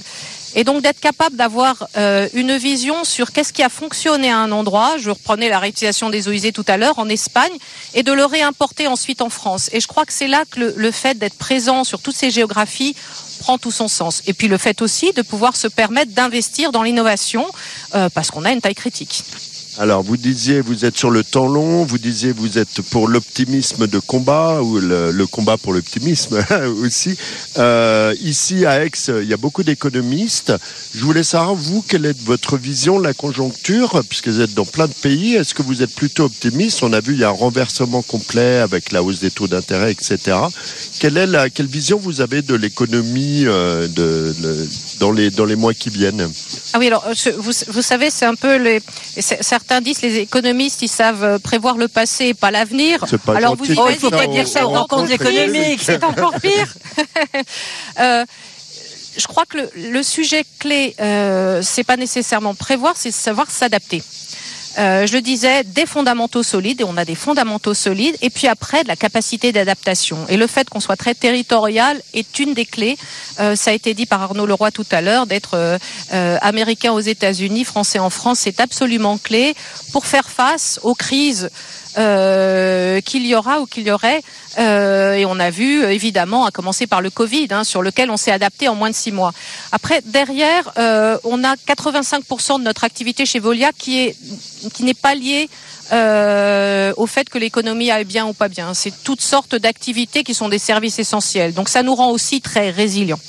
[0.55, 4.53] Et donc d'être capable d'avoir euh, une vision sur qu'est-ce qui a fonctionné à un
[4.53, 7.53] endroit, je reprenais la réutilisation des eaux usées tout à l'heure, en Espagne,
[7.95, 9.71] et de le réimporter ensuite en France.
[9.73, 12.95] Et je crois que c'est là que le, fait d'être présent sur toutes ces géographies
[13.41, 14.23] prend tout son sens.
[14.27, 17.47] Et puis le fait aussi de pouvoir se permettre d'investir dans l'innovation,
[17.95, 19.25] euh, parce qu'on a une taille critique.
[19.79, 23.87] Alors, vous disiez, vous êtes sur le temps long, vous disiez, vous êtes pour l'optimisme
[23.87, 26.45] de combat, ou le, combat pour l'optimisme
[26.85, 27.17] aussi.
[27.57, 30.53] Euh, ici, à Aix, il y a beaucoup d'économistes.
[30.95, 34.67] Je voulais savoir, vous, quelle est votre vision de la conjoncture, puisque vous êtes dans
[34.67, 35.37] plein de pays.
[35.37, 36.83] Est-ce que vous êtes plutôt optimiste?
[36.83, 39.91] On a vu, il y a un renversement complet avec la hausse des taux d'intérêt,
[39.91, 40.37] etc.
[40.99, 44.35] Quelle est la, quelle vision vous avez de l'économie euh, de,
[45.01, 46.31] dans, les, dans les mois qui viennent?
[46.75, 47.07] Ah oui, alors
[47.39, 48.83] vous, vous savez, c'est un peu les.
[49.63, 53.05] Certains disent les économistes, ils savent euh, prévoir le passé et pas l'avenir.
[53.29, 55.81] Alors gentil vous Oh, il faut faire pas ça dire ça aux rencontres rencontres économiques.
[55.83, 56.75] C'est encore pire.
[58.01, 58.25] Euh,
[59.17, 64.03] je crois que le, le sujet clé, euh, c'est pas nécessairement prévoir, c'est savoir s'adapter.
[64.79, 68.83] Euh, je disais, des fondamentaux solides, et on a des fondamentaux solides, et puis après
[68.83, 70.19] de la capacité d'adaptation.
[70.29, 72.97] Et le fait qu'on soit très territorial est une des clés.
[73.41, 75.55] Euh, ça a été dit par Arnaud Leroy tout à l'heure, d'être
[76.13, 79.55] euh, américain aux États-Unis, français en France, c'est absolument clé
[79.93, 81.51] pour faire face aux crises
[81.99, 84.23] euh, qu'il y aura ou qu'il y aurait.
[84.59, 88.11] Euh, et on a vu, euh, évidemment, à commencer par le Covid, hein, sur lequel
[88.11, 89.33] on s'est adapté en moins de six mois.
[89.73, 94.17] Après, derrière, euh, on a 85% de notre activité chez Volia qui est
[94.73, 95.49] qui n'est pas liée
[95.93, 98.75] euh, au fait que l'économie aille bien ou pas bien.
[98.75, 101.53] C'est toutes sortes d'activités qui sont des services essentiels.
[101.53, 103.21] Donc ça nous rend aussi très résilients.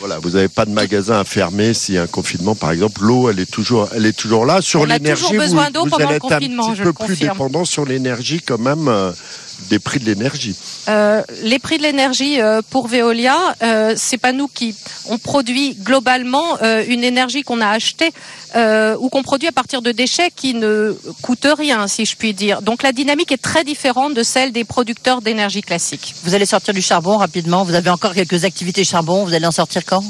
[0.00, 3.02] Voilà, vous n'avez pas de magasin à fermer s'il y a un confinement, par exemple.
[3.02, 4.60] L'eau, elle est toujours, elle est toujours là.
[4.60, 6.92] Sur On a l'énergie, toujours besoin vous, d'eau vous allez le être un petit peu
[6.92, 9.12] plus dépendant sur l'énergie quand même euh,
[9.68, 10.56] des prix de l'énergie.
[10.88, 14.74] Euh, les prix de l'énergie euh, pour Veolia, euh, c'est pas nous qui
[15.08, 18.12] on produit globalement euh, une énergie qu'on a achetée
[18.56, 22.34] euh, ou qu'on produit à partir de déchets qui ne coûtent rien, si je puis
[22.34, 22.62] dire.
[22.62, 26.14] Donc la dynamique est très différente de celle des producteurs d'énergie classique.
[26.24, 27.64] Vous allez sortir du charbon rapidement.
[27.64, 29.24] Vous avez encore quelques activités charbon.
[29.24, 30.04] Vous allez en sortir quand?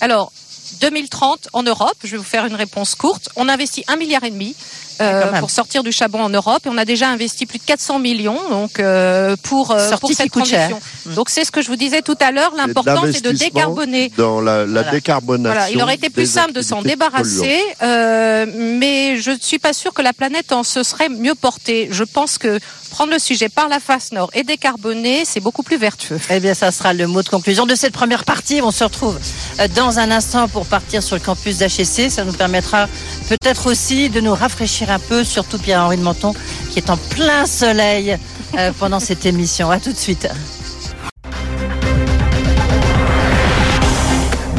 [0.00, 0.32] Alors
[0.80, 3.28] 2030 en Europe, je vais vous faire une réponse courte.
[3.36, 4.54] On investit un milliard et demi.
[5.00, 5.40] euh, Ah, même.
[5.40, 8.38] pour sortir du charbon en Europe et on a déjà investi plus de 400 millions
[8.48, 10.80] donc euh, pour euh, pour cette transition.
[11.16, 14.40] Donc c'est ce que je vous disais tout à l'heure, l'important c'est de décarboner Dans
[14.40, 14.90] la, la Voilà.
[14.92, 15.52] décarbonation.
[15.52, 19.74] Voilà, il aurait été plus simple de s'en débarrasser, euh, mais je ne suis pas
[19.74, 21.88] sûre que la planète en se serait mieux portée.
[21.90, 25.76] Je pense que prendre le sujet par la face nord et décarboner, c'est beaucoup plus
[25.76, 26.18] vertueux.
[26.30, 28.60] Eh bien, ça sera le mot de conclusion de cette première partie.
[28.62, 29.18] On se retrouve
[29.60, 32.10] euh, dans un instant pour partir sur le campus d'HEC.
[32.10, 32.88] Ça nous permettra
[33.28, 36.34] peut-être aussi de nous rafraîchir un peu, surtout Pierre-Henri de Menton,
[36.72, 38.16] qui est en plein soleil
[38.56, 39.70] euh, pendant cette émission.
[39.70, 40.28] À tout de suite.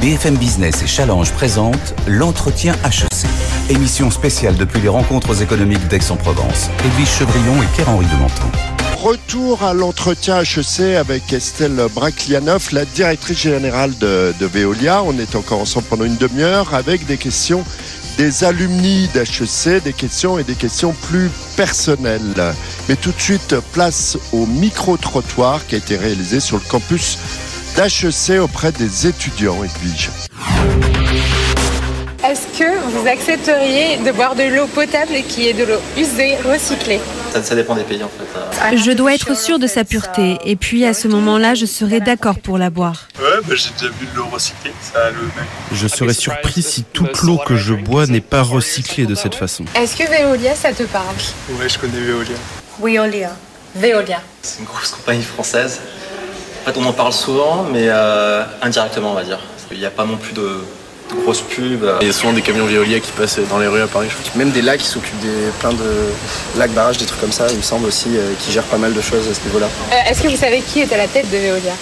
[0.02, 3.47] BFM Business et Challenge présentent l'entretien HEC.
[3.70, 6.70] Émission spéciale depuis les rencontres économiques d'Aix-en-Provence.
[6.86, 8.50] Edwige Chevrillon et Pierre-Henri de Menton.
[8.96, 15.04] Retour à l'entretien HEC avec Estelle Braclianoff, la directrice générale de, de Veolia.
[15.04, 17.66] On est encore ensemble pendant une demi-heure avec des questions
[18.18, 22.54] des alumni d'HEC, des questions et des questions plus personnelles.
[22.88, 27.18] Mais tout de suite, place au micro-trottoir qui a été réalisé sur le campus
[27.76, 30.10] d'HEC auprès des étudiants, Edwige.
[32.30, 37.00] Est-ce que vous accepteriez de boire de l'eau potable qui est de l'eau usée, recyclée
[37.32, 38.74] Ça, ça dépend des pays en fait.
[38.74, 42.02] Euh, Je dois être sûre de sa pureté et puis à ce moment-là, je serai
[42.02, 43.08] d'accord pour la boire.
[43.18, 45.46] Ouais, bah, j'ai déjà vu de l'eau recyclée, ça a le même.
[45.72, 49.64] Je serais surpris si toute l'eau que je bois n'est pas recyclée de cette façon.
[49.76, 51.06] Est-ce que Veolia, ça te parle?
[51.52, 52.36] Ouais, je connais Veolia.
[52.82, 53.32] Veolia.
[53.74, 54.22] Veolia.
[54.42, 55.80] C'est une grosse compagnie française.
[56.66, 59.40] En fait, on en parle souvent, mais euh, indirectement, on va dire.
[59.72, 60.60] Il n'y a pas non plus de
[61.24, 61.86] grosses pubs.
[62.02, 64.10] Il y a souvent des camions Veolia qui passent dans les rues à Paris.
[64.36, 66.10] Même des lacs qui s'occupent des plein de
[66.58, 67.48] lacs barrages, des trucs comme ça.
[67.50, 69.68] Il me semble aussi euh, qui gèrent pas mal de choses à ce niveau-là.
[69.92, 71.74] Euh, Est-ce que vous savez qui est à la tête de Veolia?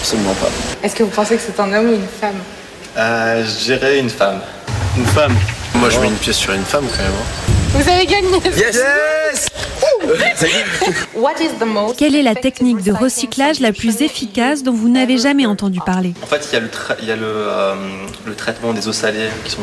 [0.00, 0.48] Absolument pas.
[0.82, 2.36] Est-ce que vous pensez que c'est un homme ou une femme?
[2.96, 4.40] Euh, je dirais une femme.
[4.96, 5.34] Une femme?
[5.74, 7.12] Moi, je mets une pièce sur une femme quand même.
[7.12, 7.51] hein.
[7.74, 8.28] Vous avez gagné.
[8.56, 8.80] Yes.
[11.14, 14.88] What is the most Quelle est la technique de recyclage la plus efficace dont vous
[14.88, 16.12] n'avez jamais entendu parler?
[16.22, 17.74] En fait, il y a le, tra- il y a le, euh,
[18.26, 19.60] le traitement des eaux salées qui sont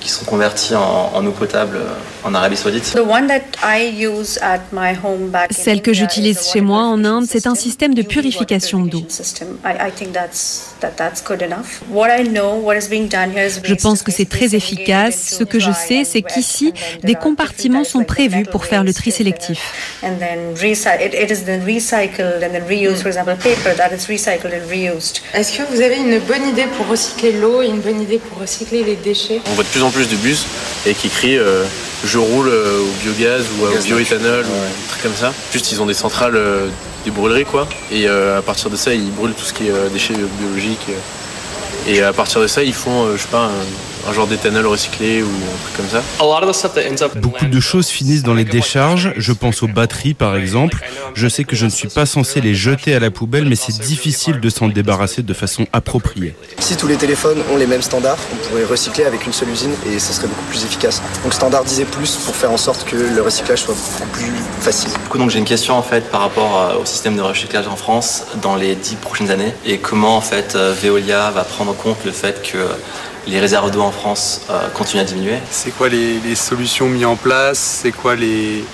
[0.00, 1.88] qui sont convertis en, en eau potable euh,
[2.22, 2.96] en Arabie Saoudite.
[5.50, 9.02] Celle que j'utilise chez moi en Inde, c'est un système de purification d'eau.
[13.64, 15.36] Je pense que c'est très efficace.
[15.38, 19.60] Ce que je sais, c'est qu'ici, des compartiments sont prévus pour faire le tri sélectif.
[25.34, 28.38] Est-ce que vous avez une bonne idée pour recycler l'eau et une bonne idée pour
[28.38, 29.40] recycler les déchets?
[29.50, 30.46] On voit de plus en plus de bus
[30.86, 31.64] et qui crient euh,
[32.04, 35.32] je roule euh, au biogaz ou au bioéthanol ou un truc comme ça.
[35.52, 36.68] Juste ils ont des centrales, euh,
[37.04, 37.68] des brûleries quoi.
[37.90, 40.67] Et à partir de ça ils brûlent tout ce qui est déchets biologiques.
[41.86, 43.50] Et à partir de ça, ils font, euh, je sais pas,
[44.06, 46.02] un genre d'éthanol recyclé ou un truc comme ça.
[47.16, 49.12] Beaucoup de choses finissent dans les décharges.
[49.16, 50.78] Je pense aux batteries, par exemple.
[51.14, 53.78] Je sais que je ne suis pas censé les jeter à la poubelle, mais c'est
[53.80, 56.34] difficile de s'en débarrasser de façon appropriée.
[56.58, 59.72] Si tous les téléphones ont les mêmes standards, on pourrait recycler avec une seule usine
[59.90, 61.02] et ça serait beaucoup plus efficace.
[61.22, 64.90] Donc standardiser plus pour faire en sorte que le recyclage soit beaucoup plus facile.
[64.90, 67.66] Du coup, donc j'ai une question en fait par rapport euh, au système de recyclage
[67.68, 71.70] en France dans les dix prochaines années et comment en fait euh, Veolia va prendre
[71.70, 72.58] en compte le fait que
[73.28, 75.38] les réserves d'eau en France euh, continuent à diminuer.
[75.50, 77.58] C'est quoi les, les, solutions mises en place?
[77.58, 78.64] C'est quoi les,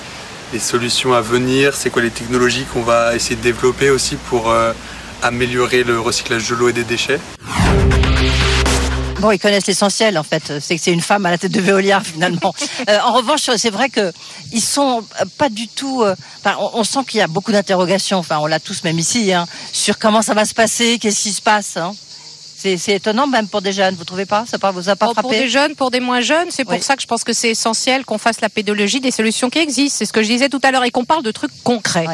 [0.52, 1.74] les, solutions à venir?
[1.74, 4.72] C'est quoi les technologies qu'on va essayer de développer aussi pour euh,
[5.22, 7.18] améliorer le recyclage de l'eau et des déchets?
[9.18, 10.60] Bon, ils connaissent l'essentiel en fait.
[10.60, 12.54] C'est que c'est une femme à la tête de Veolia finalement.
[12.88, 14.12] euh, en revanche, c'est vrai que
[14.52, 15.02] ils sont
[15.36, 16.02] pas du tout.
[16.02, 18.18] Euh, enfin, on, on, sent qu'il y a beaucoup d'interrogations.
[18.18, 21.32] Enfin, on l'a tous même ici hein, sur comment ça va se passer, qu'est-ce qui
[21.32, 21.76] se passe.
[21.76, 21.92] Hein.
[22.76, 24.44] C'est étonnant même pour des jeunes, vous trouvez pas?
[24.46, 26.96] Ça vous a pas frappé Pour des jeunes, pour des moins jeunes, c'est pour ça
[26.96, 29.98] que je pense que c'est essentiel qu'on fasse la pédologie des solutions qui existent.
[29.98, 32.06] C'est ce que je disais tout à l'heure et qu'on parle de trucs concrets.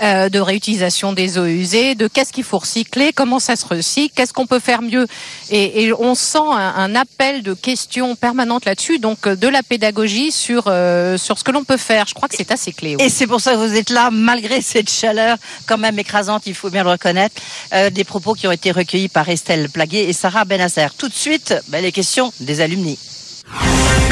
[0.00, 4.14] Euh, de réutilisation des eaux usées, de qu'est-ce qu'il faut recycler, comment ça se recycle,
[4.14, 5.08] qu'est-ce qu'on peut faire mieux.
[5.50, 10.30] Et, et on sent un, un, appel de questions permanentes là-dessus, donc de la pédagogie
[10.30, 12.06] sur euh, sur ce que l'on peut faire.
[12.06, 12.94] Je crois que c'est assez clé.
[12.96, 13.04] Oui.
[13.04, 16.54] Et c'est pour ça que vous êtes là, malgré cette chaleur quand même écrasante, il
[16.54, 17.34] faut bien le reconnaître.
[17.72, 20.86] Euh, des propos qui ont été recueillis par Estelle Plaguet et Sarah Benasser.
[20.96, 22.98] Tout de suite, ben, les questions des alumni.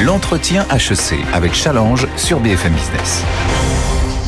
[0.00, 3.22] L'entretien HEC avec Challenge sur BFM Business.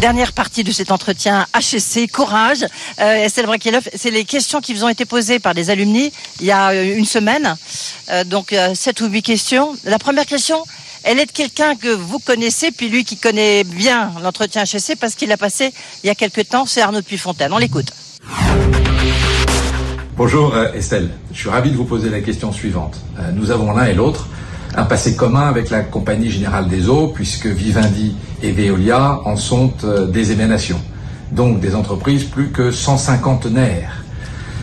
[0.01, 2.65] Dernière partie de cet entretien HSC Courage.
[3.01, 6.47] Euh, Estelle Braqueloff, c'est les questions qui vous ont été posées par des alumni il
[6.47, 7.57] y a une semaine.
[8.13, 9.75] Euh, donc, euh, sept ou huit questions.
[9.83, 10.63] La première question,
[11.03, 15.17] elle est de quelqu'un que vous connaissez, puis lui qui connaît bien l'entretien HSC parce
[15.17, 15.73] qu'il l'a passé
[16.05, 17.53] il y a quelques temps, c'est Arnaud Puyfontaine.
[17.53, 17.93] On l'écoute.
[20.17, 23.01] Bonjour Estelle, je suis ravi de vous poser la question suivante.
[23.35, 24.29] nous avons l'un et l'autre
[24.75, 29.73] un passé commun avec la Compagnie Générale des Eaux, puisque Vivendi et Veolia en sont
[29.85, 30.81] euh, des émanations,
[31.33, 34.05] donc des entreprises plus que 150 nerfs.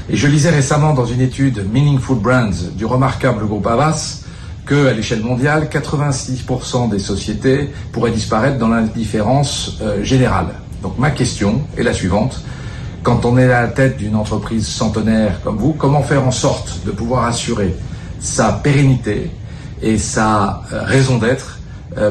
[0.10, 4.22] Et je lisais récemment dans une étude Meaningful Brands du remarquable groupe Avas
[4.66, 10.48] que, à l'échelle mondiale, 86% des sociétés pourraient disparaître dans l'indifférence euh, générale.
[10.82, 12.44] Donc ma question est la suivante.
[13.02, 16.80] Quand on est à la tête d'une entreprise centenaire comme vous, comment faire en sorte
[16.86, 17.76] de pouvoir assurer
[18.20, 19.32] sa pérennité,
[19.86, 21.60] et sa raison d'être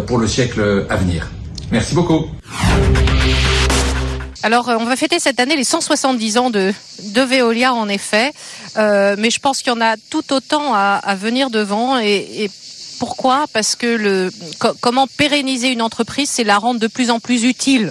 [0.06, 1.28] pour le siècle à venir.
[1.70, 2.26] Merci beaucoup.
[4.44, 8.30] Alors, on va fêter cette année les 170 ans de, de Veolia, en effet,
[8.76, 11.98] euh, mais je pense qu'il y en a tout autant à, venir devant.
[11.98, 12.50] Et,
[12.98, 13.46] pourquoi?
[13.54, 17.44] Parce que le, co comment pérenniser une entreprise, c'est la rendre de plus en plus
[17.44, 17.90] utile.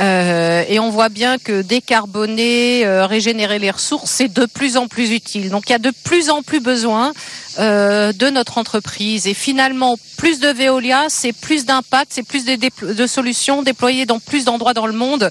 [0.00, 4.88] Euh, et on voit bien que décarboner, euh, régénérer les ressources, c'est de plus en
[4.88, 5.50] plus utile.
[5.50, 7.12] Donc il y a de plus en plus besoin
[7.58, 9.26] euh, de notre entreprise.
[9.26, 14.44] Et finalement, plus de Veolia, c'est plus d'impact, c'est plus de, solutions déployées dans plus
[14.44, 15.30] d'endroits dans le monde.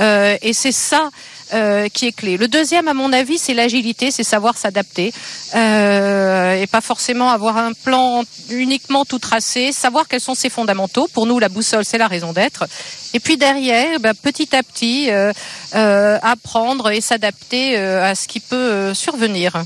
[0.00, 1.10] et c'est ça
[1.52, 2.36] euh, qui est clé.
[2.36, 5.12] Le deuxième, à mon avis, c'est l'agilité, c'est savoir s'adapter
[5.54, 11.08] euh, et pas forcément avoir un plan uniquement tout tracé, savoir quels sont ses fondamentaux.
[11.12, 12.66] Pour nous, la boussole, c'est la raison d'être.
[13.14, 15.32] Et puis derrière, bah, petit à petit, euh,
[16.22, 19.62] apprendre et s'adapter à ce qui peut survenir.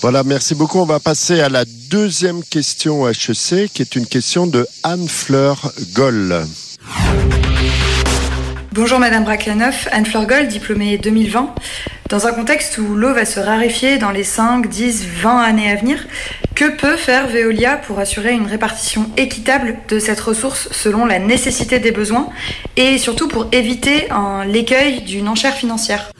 [0.00, 0.78] Voilà, merci beaucoup.
[0.78, 6.46] On va passer à la deuxième question HEC, qui est une question de Anne-Fleur Goll.
[8.72, 11.56] Bonjour Madame Braklanoff, Anne-Fleur Gold, diplômée 2020.
[12.08, 15.74] Dans un contexte où l'eau va se raréfier dans les 5, 10, 20 années à
[15.74, 16.06] venir,
[16.54, 21.80] que peut faire Veolia pour assurer une répartition équitable de cette ressource selon la nécessité
[21.80, 22.28] des besoins
[22.76, 24.06] et surtout pour éviter
[24.46, 26.12] l'écueil d'une enchère financière?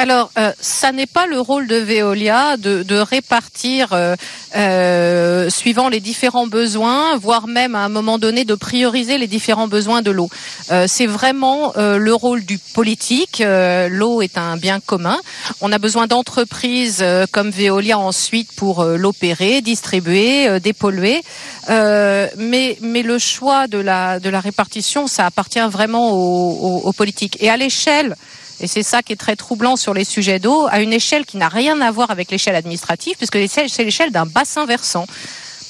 [0.00, 4.14] Alors, euh, ça n'est pas le rôle de Veolia de, de répartir euh,
[4.54, 9.66] euh, suivant les différents besoins, voire même à un moment donné de prioriser les différents
[9.66, 10.30] besoins de l'eau.
[10.70, 13.42] Euh, c'est vraiment le rôle du politique.
[13.90, 15.18] L'eau est un bien commun.
[15.60, 21.22] On a besoin d'entreprises comme Veolia ensuite pour l'opérer, distribuer, dépolluer.
[21.68, 27.36] Mais, mais le choix de la, répartition, ça appartient vraiment aux politiques.
[27.40, 28.14] Et à l'échelle
[28.60, 31.36] et c'est ça qui est très troublant sur les sujets d'eau, à une échelle qui
[31.36, 35.06] n'a rien à voir avec l'échelle administrative, puisque c'est l'échelle d'un bassin versant.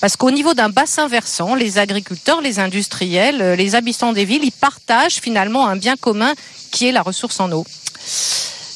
[0.01, 4.45] Parce qu'au niveau d'un bassin versant, les agriculteurs, les industriels, euh, les habitants des villes,
[4.45, 6.35] ils partagent finalement un bien commun
[6.71, 7.67] qui est la ressource en eau.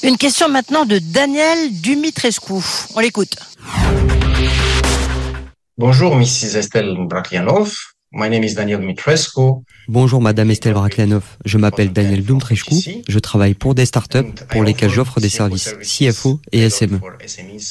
[0.03, 2.55] Une question maintenant de Daniel Dumitrescu.
[2.97, 3.37] On l'écoute.
[5.79, 6.57] Bonjour, Mrs.
[6.57, 7.73] Estelle Brakianov.
[8.15, 9.65] My name is Daniel Mitrescu.
[9.89, 12.75] Bonjour Madame Estelle Raklanov, je m'appelle Daniel Dumtrescu,
[13.09, 17.01] je travaille pour des startups pour lesquelles j'offre des services CFO et SME.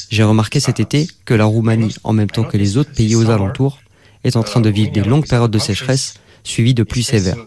[0.09, 3.29] J'ai remarqué cet été que la Roumanie, en même temps que les autres pays aux
[3.29, 3.77] alentours,
[4.23, 7.37] est en train de vivre des longues périodes de sécheresse suivies de pluies sévères.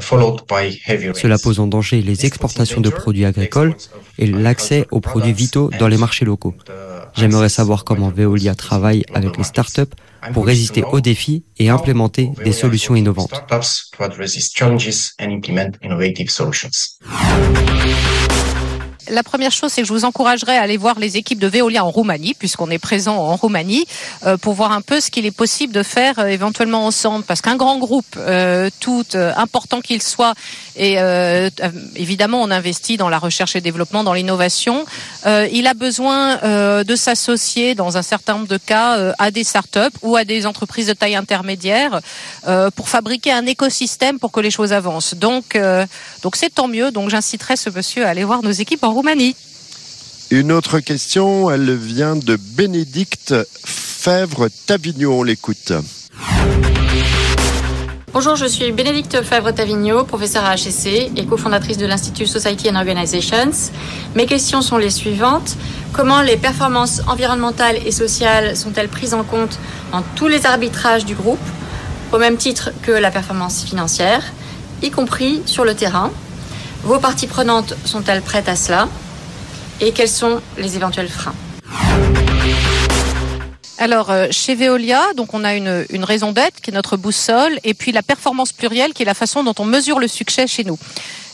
[0.00, 3.74] Cela pose en danger les exportations de produits agricoles
[4.18, 6.54] et l'accès aux produits vitaux dans les marchés locaux.
[7.14, 9.94] J'aimerais savoir comment Veolia travaille avec les startups
[10.32, 13.42] pour résister aux défis et implémenter des solutions innovantes.
[19.10, 21.84] La première chose, c'est que je vous encouragerais à aller voir les équipes de Veolia
[21.84, 23.84] en Roumanie, puisqu'on est présent en Roumanie,
[24.24, 27.24] euh, pour voir un peu ce qu'il est possible de faire euh, éventuellement ensemble.
[27.24, 30.34] Parce qu'un grand groupe, euh, tout euh, important qu'il soit,
[30.76, 31.50] et euh,
[31.96, 34.84] évidemment on investit dans la recherche et développement, dans l'innovation,
[35.26, 36.36] il a besoin
[36.82, 40.86] de s'associer dans un certain nombre de cas à des startups ou à des entreprises
[40.86, 42.00] de taille intermédiaire
[42.74, 45.14] pour fabriquer un écosystème pour que les choses avancent.
[45.14, 45.58] Donc,
[46.22, 46.90] donc c'est tant mieux.
[46.90, 48.99] Donc j'inciterai ce monsieur à aller voir nos équipes en Roumanie.
[50.30, 53.34] Une autre question, elle vient de Bénédicte
[53.64, 55.20] Fèvre-Tavignon.
[55.20, 55.72] On l'écoute.
[58.12, 63.72] Bonjour, je suis Bénédicte Favre-Tavigno, professeure à HEC et cofondatrice de l'Institut Society and Organizations.
[64.14, 65.56] Mes questions sont les suivantes.
[65.92, 69.58] Comment les performances environnementales et sociales sont-elles prises en compte
[69.92, 71.38] dans tous les arbitrages du groupe,
[72.12, 74.22] au même titre que la performance financière,
[74.82, 76.10] y compris sur le terrain?
[76.82, 78.88] Vos parties prenantes sont-elles prêtes à cela?
[79.80, 81.34] Et quels sont les éventuels freins?
[83.78, 87.74] Alors, euh, chez Veolia, donc on a une, raison d'être qui est notre boussole, et
[87.74, 90.78] puis la performance plurielle qui est la façon dont on mesure le succès chez nous.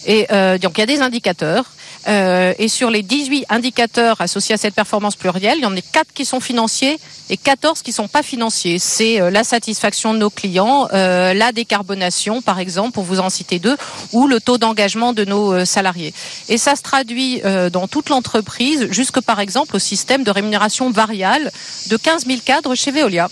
[0.06, 1.64] Et euh, donc il y a des indicateurs.
[2.08, 5.80] Euh, et sur les 18 indicateurs associés à cette performance plurielle, il y en a
[5.80, 6.98] 4 qui sont financiers
[7.30, 8.78] et 14 qui sont pas financiers.
[8.78, 13.30] C'est euh, la satisfaction de nos clients, euh, la décarbonation par exemple, pour vous en
[13.30, 13.76] citer deux,
[14.12, 16.14] ou le taux d'engagement de nos salariés.
[16.48, 17.40] Et ça se traduit
[17.72, 21.50] dans toute l'entreprise, jusque par exemple au système de rémunération variable
[21.88, 23.28] de 15 000 cadres chez Veolia.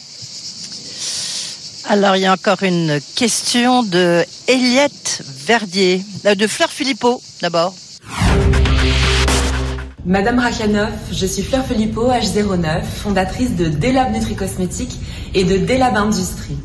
[1.86, 7.74] Alors, il y a encore une question de Eliette Verdier, de Fleur Philippot, d'abord.
[10.06, 15.00] Madame Rakhanov, je suis Fleur Filippo, H09, fondatrice de Delab Nutri-Cosmétiques
[15.32, 16.58] et de Delab Industrie.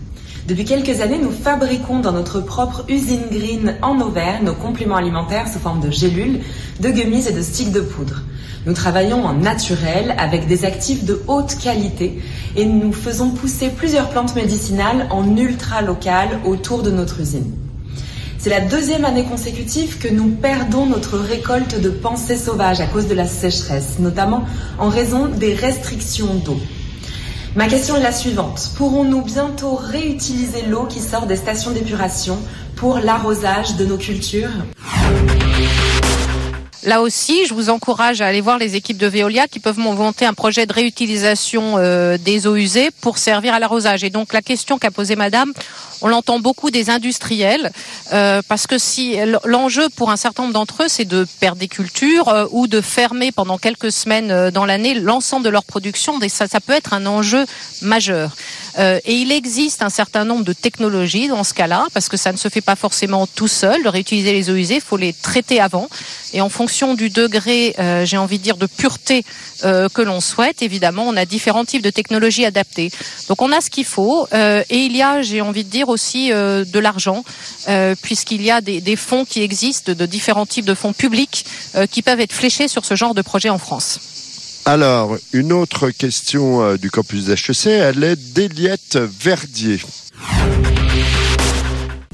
[0.45, 5.47] Depuis quelques années, nous fabriquons dans notre propre usine green en Auvergne nos compléments alimentaires
[5.47, 6.41] sous forme de gélules,
[6.81, 8.23] de gummies et de sticks de poudre.
[8.65, 12.21] Nous travaillons en naturel avec des actifs de haute qualité
[12.57, 17.53] et nous faisons pousser plusieurs plantes médicinales en ultra local autour de notre usine.
[18.41, 23.09] C'est la deuxième année consécutive que nous perdons notre récolte de pensées sauvages à cause
[23.09, 24.45] de la sécheresse, notamment
[24.77, 26.57] en raison des restrictions d'eau.
[27.57, 28.71] Ma question est la suivante.
[28.77, 32.37] Pourrons-nous bientôt réutiliser l'eau qui sort des stations d'épuration
[32.77, 34.51] pour l'arrosage de nos cultures?
[36.83, 40.25] Là aussi, je vous encourage à aller voir les équipes de Veolia qui peuvent monter
[40.25, 44.05] un projet de réutilisation euh, des eaux usées pour servir à l'arrosage.
[44.05, 45.53] Et donc la question qu'a posée Madame,
[46.01, 47.71] on l'entend beaucoup des industriels,
[48.13, 51.67] euh, parce que si l'enjeu pour un certain nombre d'entre eux, c'est de perdre des
[51.67, 56.17] cultures euh, ou de fermer pendant quelques semaines euh, dans l'année l'ensemble de leur production,
[56.29, 57.45] ça, ça peut être un enjeu
[57.81, 58.35] majeur.
[58.77, 62.31] Euh, et il existe un certain nombre de technologies dans ce cas-là, parce que ça
[62.31, 63.83] ne se fait pas forcément tout seul.
[63.83, 65.89] De réutiliser les eaux usées, il faut les traiter avant.
[66.33, 69.23] Et en fonction du degré, euh, j'ai envie de dire, de pureté
[69.63, 72.91] euh, que l'on souhaite, évidemment, on a différents types de technologies adaptées.
[73.27, 74.27] Donc on a ce qu'il faut.
[74.33, 77.23] euh, et il y a, j'ai envie de dire, aussi de l'argent,
[78.01, 81.45] puisqu'il y a des, des fonds qui existent, de différents types de fonds publics,
[81.91, 83.99] qui peuvent être fléchés sur ce genre de projet en France.
[84.65, 89.79] Alors, une autre question du campus d'HEC, elle est d'Eliette Verdier.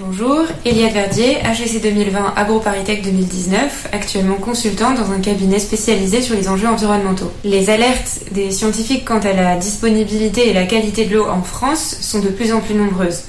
[0.07, 6.47] Bonjour, Eliade Verdier, HEC 2020 AgroParisTech 2019, actuellement consultante dans un cabinet spécialisé sur les
[6.47, 7.31] enjeux environnementaux.
[7.43, 11.97] Les alertes des scientifiques quant à la disponibilité et la qualité de l'eau en France
[12.01, 13.23] sont de plus en plus nombreuses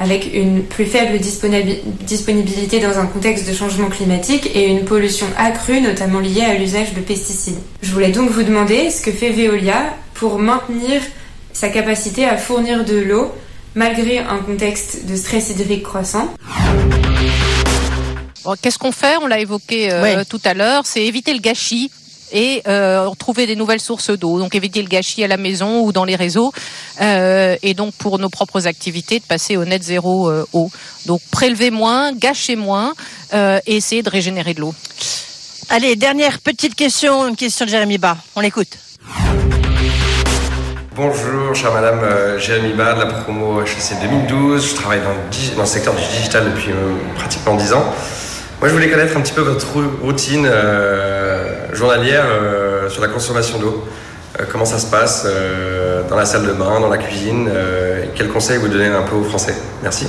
[0.00, 5.80] avec une plus faible disponibilité dans un contexte de changement climatique et une pollution accrue,
[5.80, 7.60] notamment liée à l'usage de pesticides.
[7.82, 11.00] Je voulais donc vous demander ce que fait Veolia pour maintenir
[11.52, 13.30] sa capacité à fournir de l'eau
[13.76, 16.34] malgré un contexte de stress hydrique croissant.
[18.62, 19.16] Qu'est-ce qu'on fait?
[19.22, 21.90] On l'a évoqué euh, tout à l'heure, c'est éviter le gâchis
[22.32, 24.38] et euh, trouver des nouvelles sources d'eau.
[24.38, 26.52] Donc éviter le gâchis à la maison ou dans les réseaux.
[27.00, 30.70] Euh, et donc pour nos propres activités, de passer au net zéro euh, eau.
[31.06, 32.94] Donc prélever moins, gâcher moins
[33.34, 34.74] euh, et essayer de régénérer de l'eau.
[35.68, 38.16] Allez, dernière petite question, une question de Jérémy Bas.
[38.36, 38.78] On l'écoute.
[40.96, 44.70] Bonjour, chère madame euh, Jérémy de la promo HEC 2012.
[44.70, 47.84] Je travaille dans le, secteur du digital depuis euh, pratiquement 10 ans.
[48.60, 49.66] Moi, je voulais connaître un petit peu votre
[50.00, 52.24] routine euh, journalière
[52.88, 53.86] sur la consommation d'eau.
[54.50, 55.26] Comment ça se passe
[56.08, 57.50] dans la salle de bain, dans la cuisine
[58.14, 59.54] Quels conseils vous donnez un peu aux Français?
[59.82, 60.06] Merci.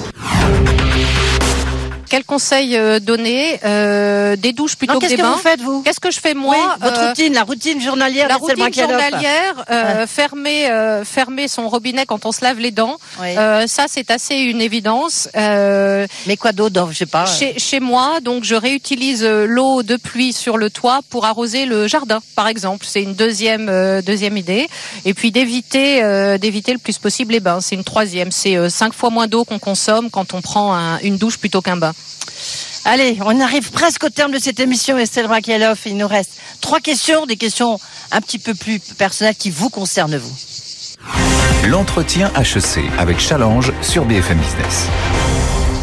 [2.10, 5.42] Quel conseil euh, donner euh, Des douches plutôt Non, que des qu'est-ce que bains vous
[5.42, 5.82] faites, vous?
[5.84, 9.66] Qu'est-ce que je fais moi Oui, votre Euh, routine, la routine journalière La routine journalière,
[9.70, 12.98] euh, fermer, euh, fermer son robinet quand on se lave les dents,
[13.38, 15.30] euh, ça c'est assez une évidence.
[15.36, 17.26] Euh, Mais quoi d'autre Je sais pas.
[17.26, 21.88] Chez, chez moi, donc je réutilise l'eau de pluie sur le toit pour arroser le
[21.88, 22.86] jardin, par exemple.
[22.88, 24.68] C'est une deuxième euh, deuxième idée.
[25.06, 27.62] Et puis d'éviter euh, d'éviter le plus possible les bains.
[27.62, 28.32] C'est une troisième.
[28.32, 31.62] C'est euh, cinq fois moins d'eau qu'on consomme quand on prend un- une douche plutôt
[31.62, 31.94] qu'un bain.
[32.86, 35.86] Allez, on arrive presque au terme de cette émission, Estelle Brakialoff.
[35.86, 36.32] Il nous reste
[36.62, 37.80] trois questions, des questions
[38.12, 40.36] un petit peu plus personnelles qui vous concernent, vous.
[41.68, 44.88] L'entretien HEC avec Challenge sur BFM Business.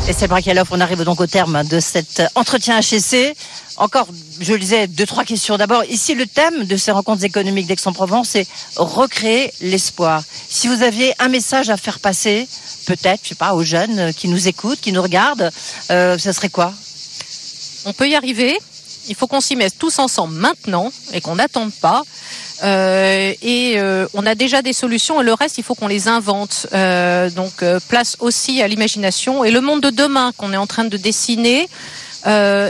[0.06, 3.34] Estelle Brakialoff, on arrive donc au terme de cet entretien HEC.
[3.78, 4.06] Encore,
[4.38, 5.56] je le disais, deux, trois questions.
[5.56, 8.46] D'abord, ici, le thème de ces rencontres économiques d'Aix-en-Provence, c'est
[8.76, 10.22] recréer l'espoir.
[10.50, 12.46] Si vous aviez un message à faire passer,
[12.86, 15.50] peut-être, je sais pas, aux jeunes qui nous écoutent, qui nous regardent,
[15.90, 16.74] euh, ça serait quoi?
[17.86, 18.58] On peut y arriver.
[19.08, 22.02] Il faut qu'on s'y mette tous ensemble maintenant et qu'on n'attende pas.
[22.62, 26.08] Euh, et euh, on a déjà des solutions et le reste, il faut qu'on les
[26.08, 26.66] invente.
[26.72, 29.44] Euh, donc place aussi à l'imagination.
[29.44, 31.68] Et le monde de demain qu'on est en train de dessiner,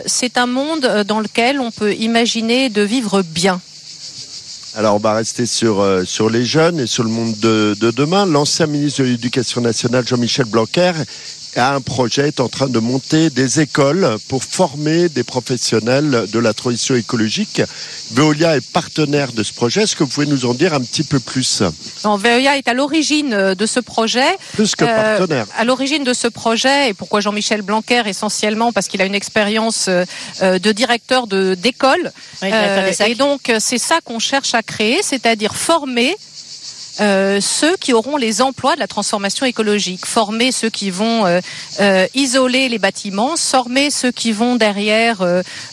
[0.06, 3.60] c'est un monde dans lequel on peut imaginer de vivre bien.
[4.76, 8.26] Alors, on va rester sur, sur les jeunes et sur le monde de, de demain.
[8.26, 10.90] L'ancien ministre de l'Éducation nationale, Jean-Michel Blanquer,
[11.56, 16.38] a un projet, est en train de monter des écoles pour former des professionnels de
[16.38, 17.62] la transition écologique.
[18.12, 19.82] Veolia est partenaire de ce projet.
[19.82, 21.62] Est-ce que vous pouvez nous en dire un petit peu plus?
[22.04, 24.26] Non, Veolia est à l'origine euh, de ce projet.
[24.54, 25.46] Plus que Euh, partenaire.
[25.56, 29.86] à l'origine de ce projet, et pourquoi Jean-Michel Blanquer Essentiellement parce qu'il a une expérience
[29.88, 30.04] euh,
[30.58, 32.12] de directeur de d'école.
[32.42, 32.50] Oui,
[32.92, 33.08] sacs.
[33.08, 36.14] et donc, c'est ça qu'on cherche à créer, c'est-à-dire former
[37.00, 41.40] euh, ceux qui auront les emplois de la transformation écologique, former ceux qui vont euh,
[41.80, 45.22] euh, isoler les bâtiments, former ceux qui vont derrière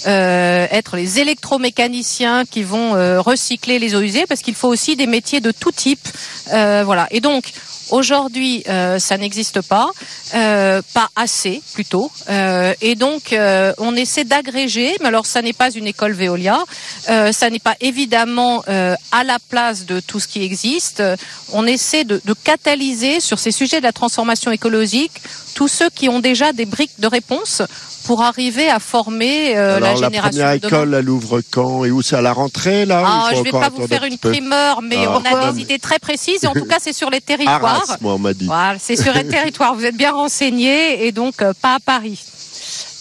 [0.05, 5.41] être les électromécaniciens qui vont recycler les eaux usées, parce qu'il faut aussi des métiers
[5.41, 6.07] de tout type.
[6.47, 7.07] Voilà.
[7.11, 7.51] Et donc
[7.91, 9.89] Aujourd'hui, euh, ça n'existe pas,
[10.33, 13.35] euh, pas assez plutôt, Euh, et donc
[13.77, 14.95] on essaie d'agréger.
[15.01, 16.59] Mais alors, ça n'est pas une école Veolia,
[17.05, 18.63] ça n'est pas évidemment
[19.11, 21.03] à la place de tout ce qui existe.
[21.51, 25.21] On essaie de catalyser sur ces sujets de la transformation écologique
[25.53, 27.61] tous ceux qui ont déjà des briques de réponse
[28.03, 30.67] pour arriver à former euh, la Alors, la, génération première de demain.
[30.67, 32.01] école, elle ouvre quand et où?
[32.01, 34.81] C'est à la rentrée, là Ah, je vais encore pas vous faire un une primeur,
[34.81, 37.21] mais Ah, on a des idées très précises et en tout cas c'est sur les
[37.31, 37.63] territoires.
[37.83, 38.45] Arras, moi, on m'a dit.
[38.45, 39.75] Voilà, c'est sur les territoires.
[39.75, 42.19] Vous êtes bien renseignés et donc euh, pas à Paris.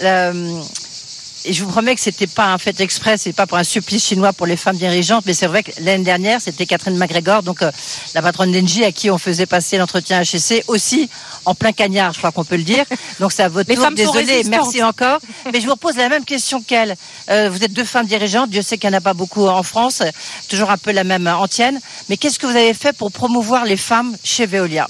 [0.02, 0.60] Euh,
[1.44, 4.06] et je vous promets que c'était pas un fait exprès, c'est pas pour un supplice
[4.06, 7.62] chinois pour les femmes dirigeantes, mais c'est vrai que l'année dernière, c'était Catherine McGregor, donc
[7.62, 7.70] euh,
[8.14, 11.08] la patronne d'Engie, à qui on faisait passer l'entretien HEC, aussi
[11.44, 12.84] en plein cagnard, je crois qu'on peut le dire.
[13.20, 13.84] Donc c'est à votre Les tour.
[14.14, 14.48] résistantes.
[14.50, 15.18] merci encore.
[15.52, 16.96] Mais je vous repose la même question qu'elle.
[17.30, 19.62] Euh, vous êtes deux femmes dirigeantes, Dieu sait qu'il n'y en a pas beaucoup en
[19.62, 20.02] France,
[20.48, 21.80] toujours un peu la même antienne.
[22.08, 24.86] Mais qu'est-ce que vous avez fait pour promouvoir les femmes chez Veolia?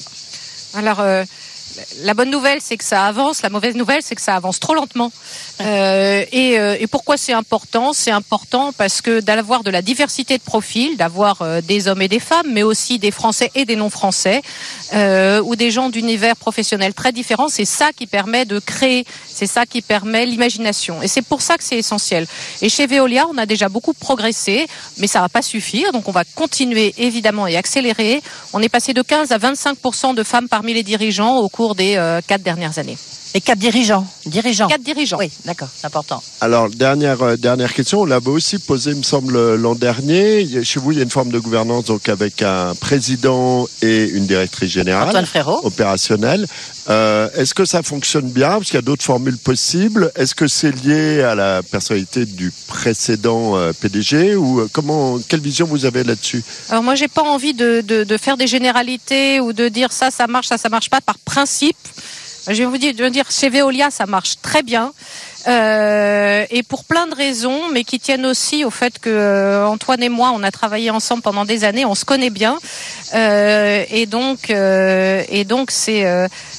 [0.74, 1.24] Alors, euh,
[2.02, 3.42] la bonne nouvelle, c'est que ça avance.
[3.42, 5.12] La mauvaise nouvelle, c'est que ça avance trop lentement.
[5.60, 7.92] Euh, et, euh, et pourquoi c'est important?
[7.92, 12.08] C'est important parce que d'avoir de la diversité de profils, d'avoir euh, des hommes et
[12.08, 14.42] des femmes, mais aussi des Français et des non-Français,
[14.94, 19.46] euh, ou des gens d'univers professionnels très différents, c'est ça qui permet de créer, c'est
[19.46, 21.02] ça qui permet l'imagination.
[21.02, 22.26] Et c'est pour ça que c'est essentiel.
[22.62, 24.66] Et chez Veolia, on a déjà beaucoup progressé,
[24.98, 25.92] mais ça va pas suffire.
[25.92, 28.22] Donc on va continuer évidemment et accélérer.
[28.52, 31.74] On est passé de 15 à 25% de femmes parmi les dirigeants au cours cours
[31.74, 32.96] des euh, quatre dernières années.
[33.32, 34.04] Et quatre dirigeants.
[34.26, 34.66] Dirigeants.
[34.66, 35.18] Quatre dirigeants.
[35.18, 36.20] Oui, d'accord, c'est important.
[36.40, 40.40] Alors, dernière, euh, dernière question, on l'avait aussi posée, il me semble, l'an dernier.
[40.40, 42.74] Il y a- Chez vous, il y a une forme de gouvernance donc avec un
[42.74, 45.08] président et une directrice générale.
[45.10, 45.60] Antoine Frérot.
[45.64, 46.44] Opérationnelle.
[46.88, 48.48] Euh, Est-ce que ça fonctionne bien?
[48.58, 50.10] Parce qu'il y a d'autres formules possibles.
[50.16, 55.40] Est-ce que c'est lié à la personnalité du précédent euh, PDG ou euh, comment, quelle
[55.40, 56.42] vision vous avez là-dessus?
[56.70, 60.10] Alors moi, j'ai pas envie de, de, de faire des généralités ou de dire ça,
[60.10, 61.49] ça marche, ça, ça marche pas par principe.
[62.48, 64.92] Je vais vous dire, dire chez Veolia, ça marche très bien.
[65.46, 70.02] Euh, et pour plein de raisons, mais qui tiennent aussi au fait que euh, Antoine
[70.02, 72.58] et moi, on a travaillé ensemble pendant des années, on se connaît bien,
[73.12, 76.02] Euh, et donc, et donc c'est,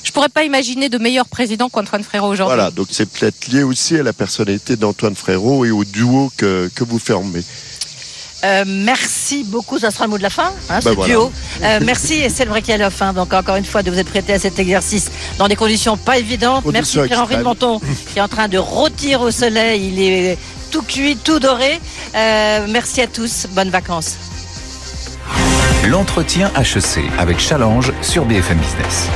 [0.03, 2.55] je pourrais pas imaginer de meilleur président qu'Antoine Frérot aujourd'hui.
[2.55, 6.69] Voilà, donc c'est peut-être lié aussi à la personnalité d'Antoine Frérot et au duo que,
[6.75, 7.43] que vous formez.
[8.43, 11.13] Euh, merci beaucoup, ça sera le mot de la fin, hein, Bah ce voilà.
[11.13, 11.31] duo.
[11.63, 14.57] Euh, merci Estelle Brekialoff, hein, donc encore une fois de vous être prêté à cet
[14.57, 16.65] exercice dans des conditions pas évidentes.
[16.65, 17.43] Merci Pierre-Henri de.
[17.43, 17.79] Menton
[18.13, 20.37] qui est en train de rôtir au soleil, il est
[20.71, 21.79] tout cuit, tout doré.
[22.15, 24.15] Euh, merci à tous, bonnes vacances.
[25.87, 29.07] L'entretien HEC avec Challenge sur BFM Business.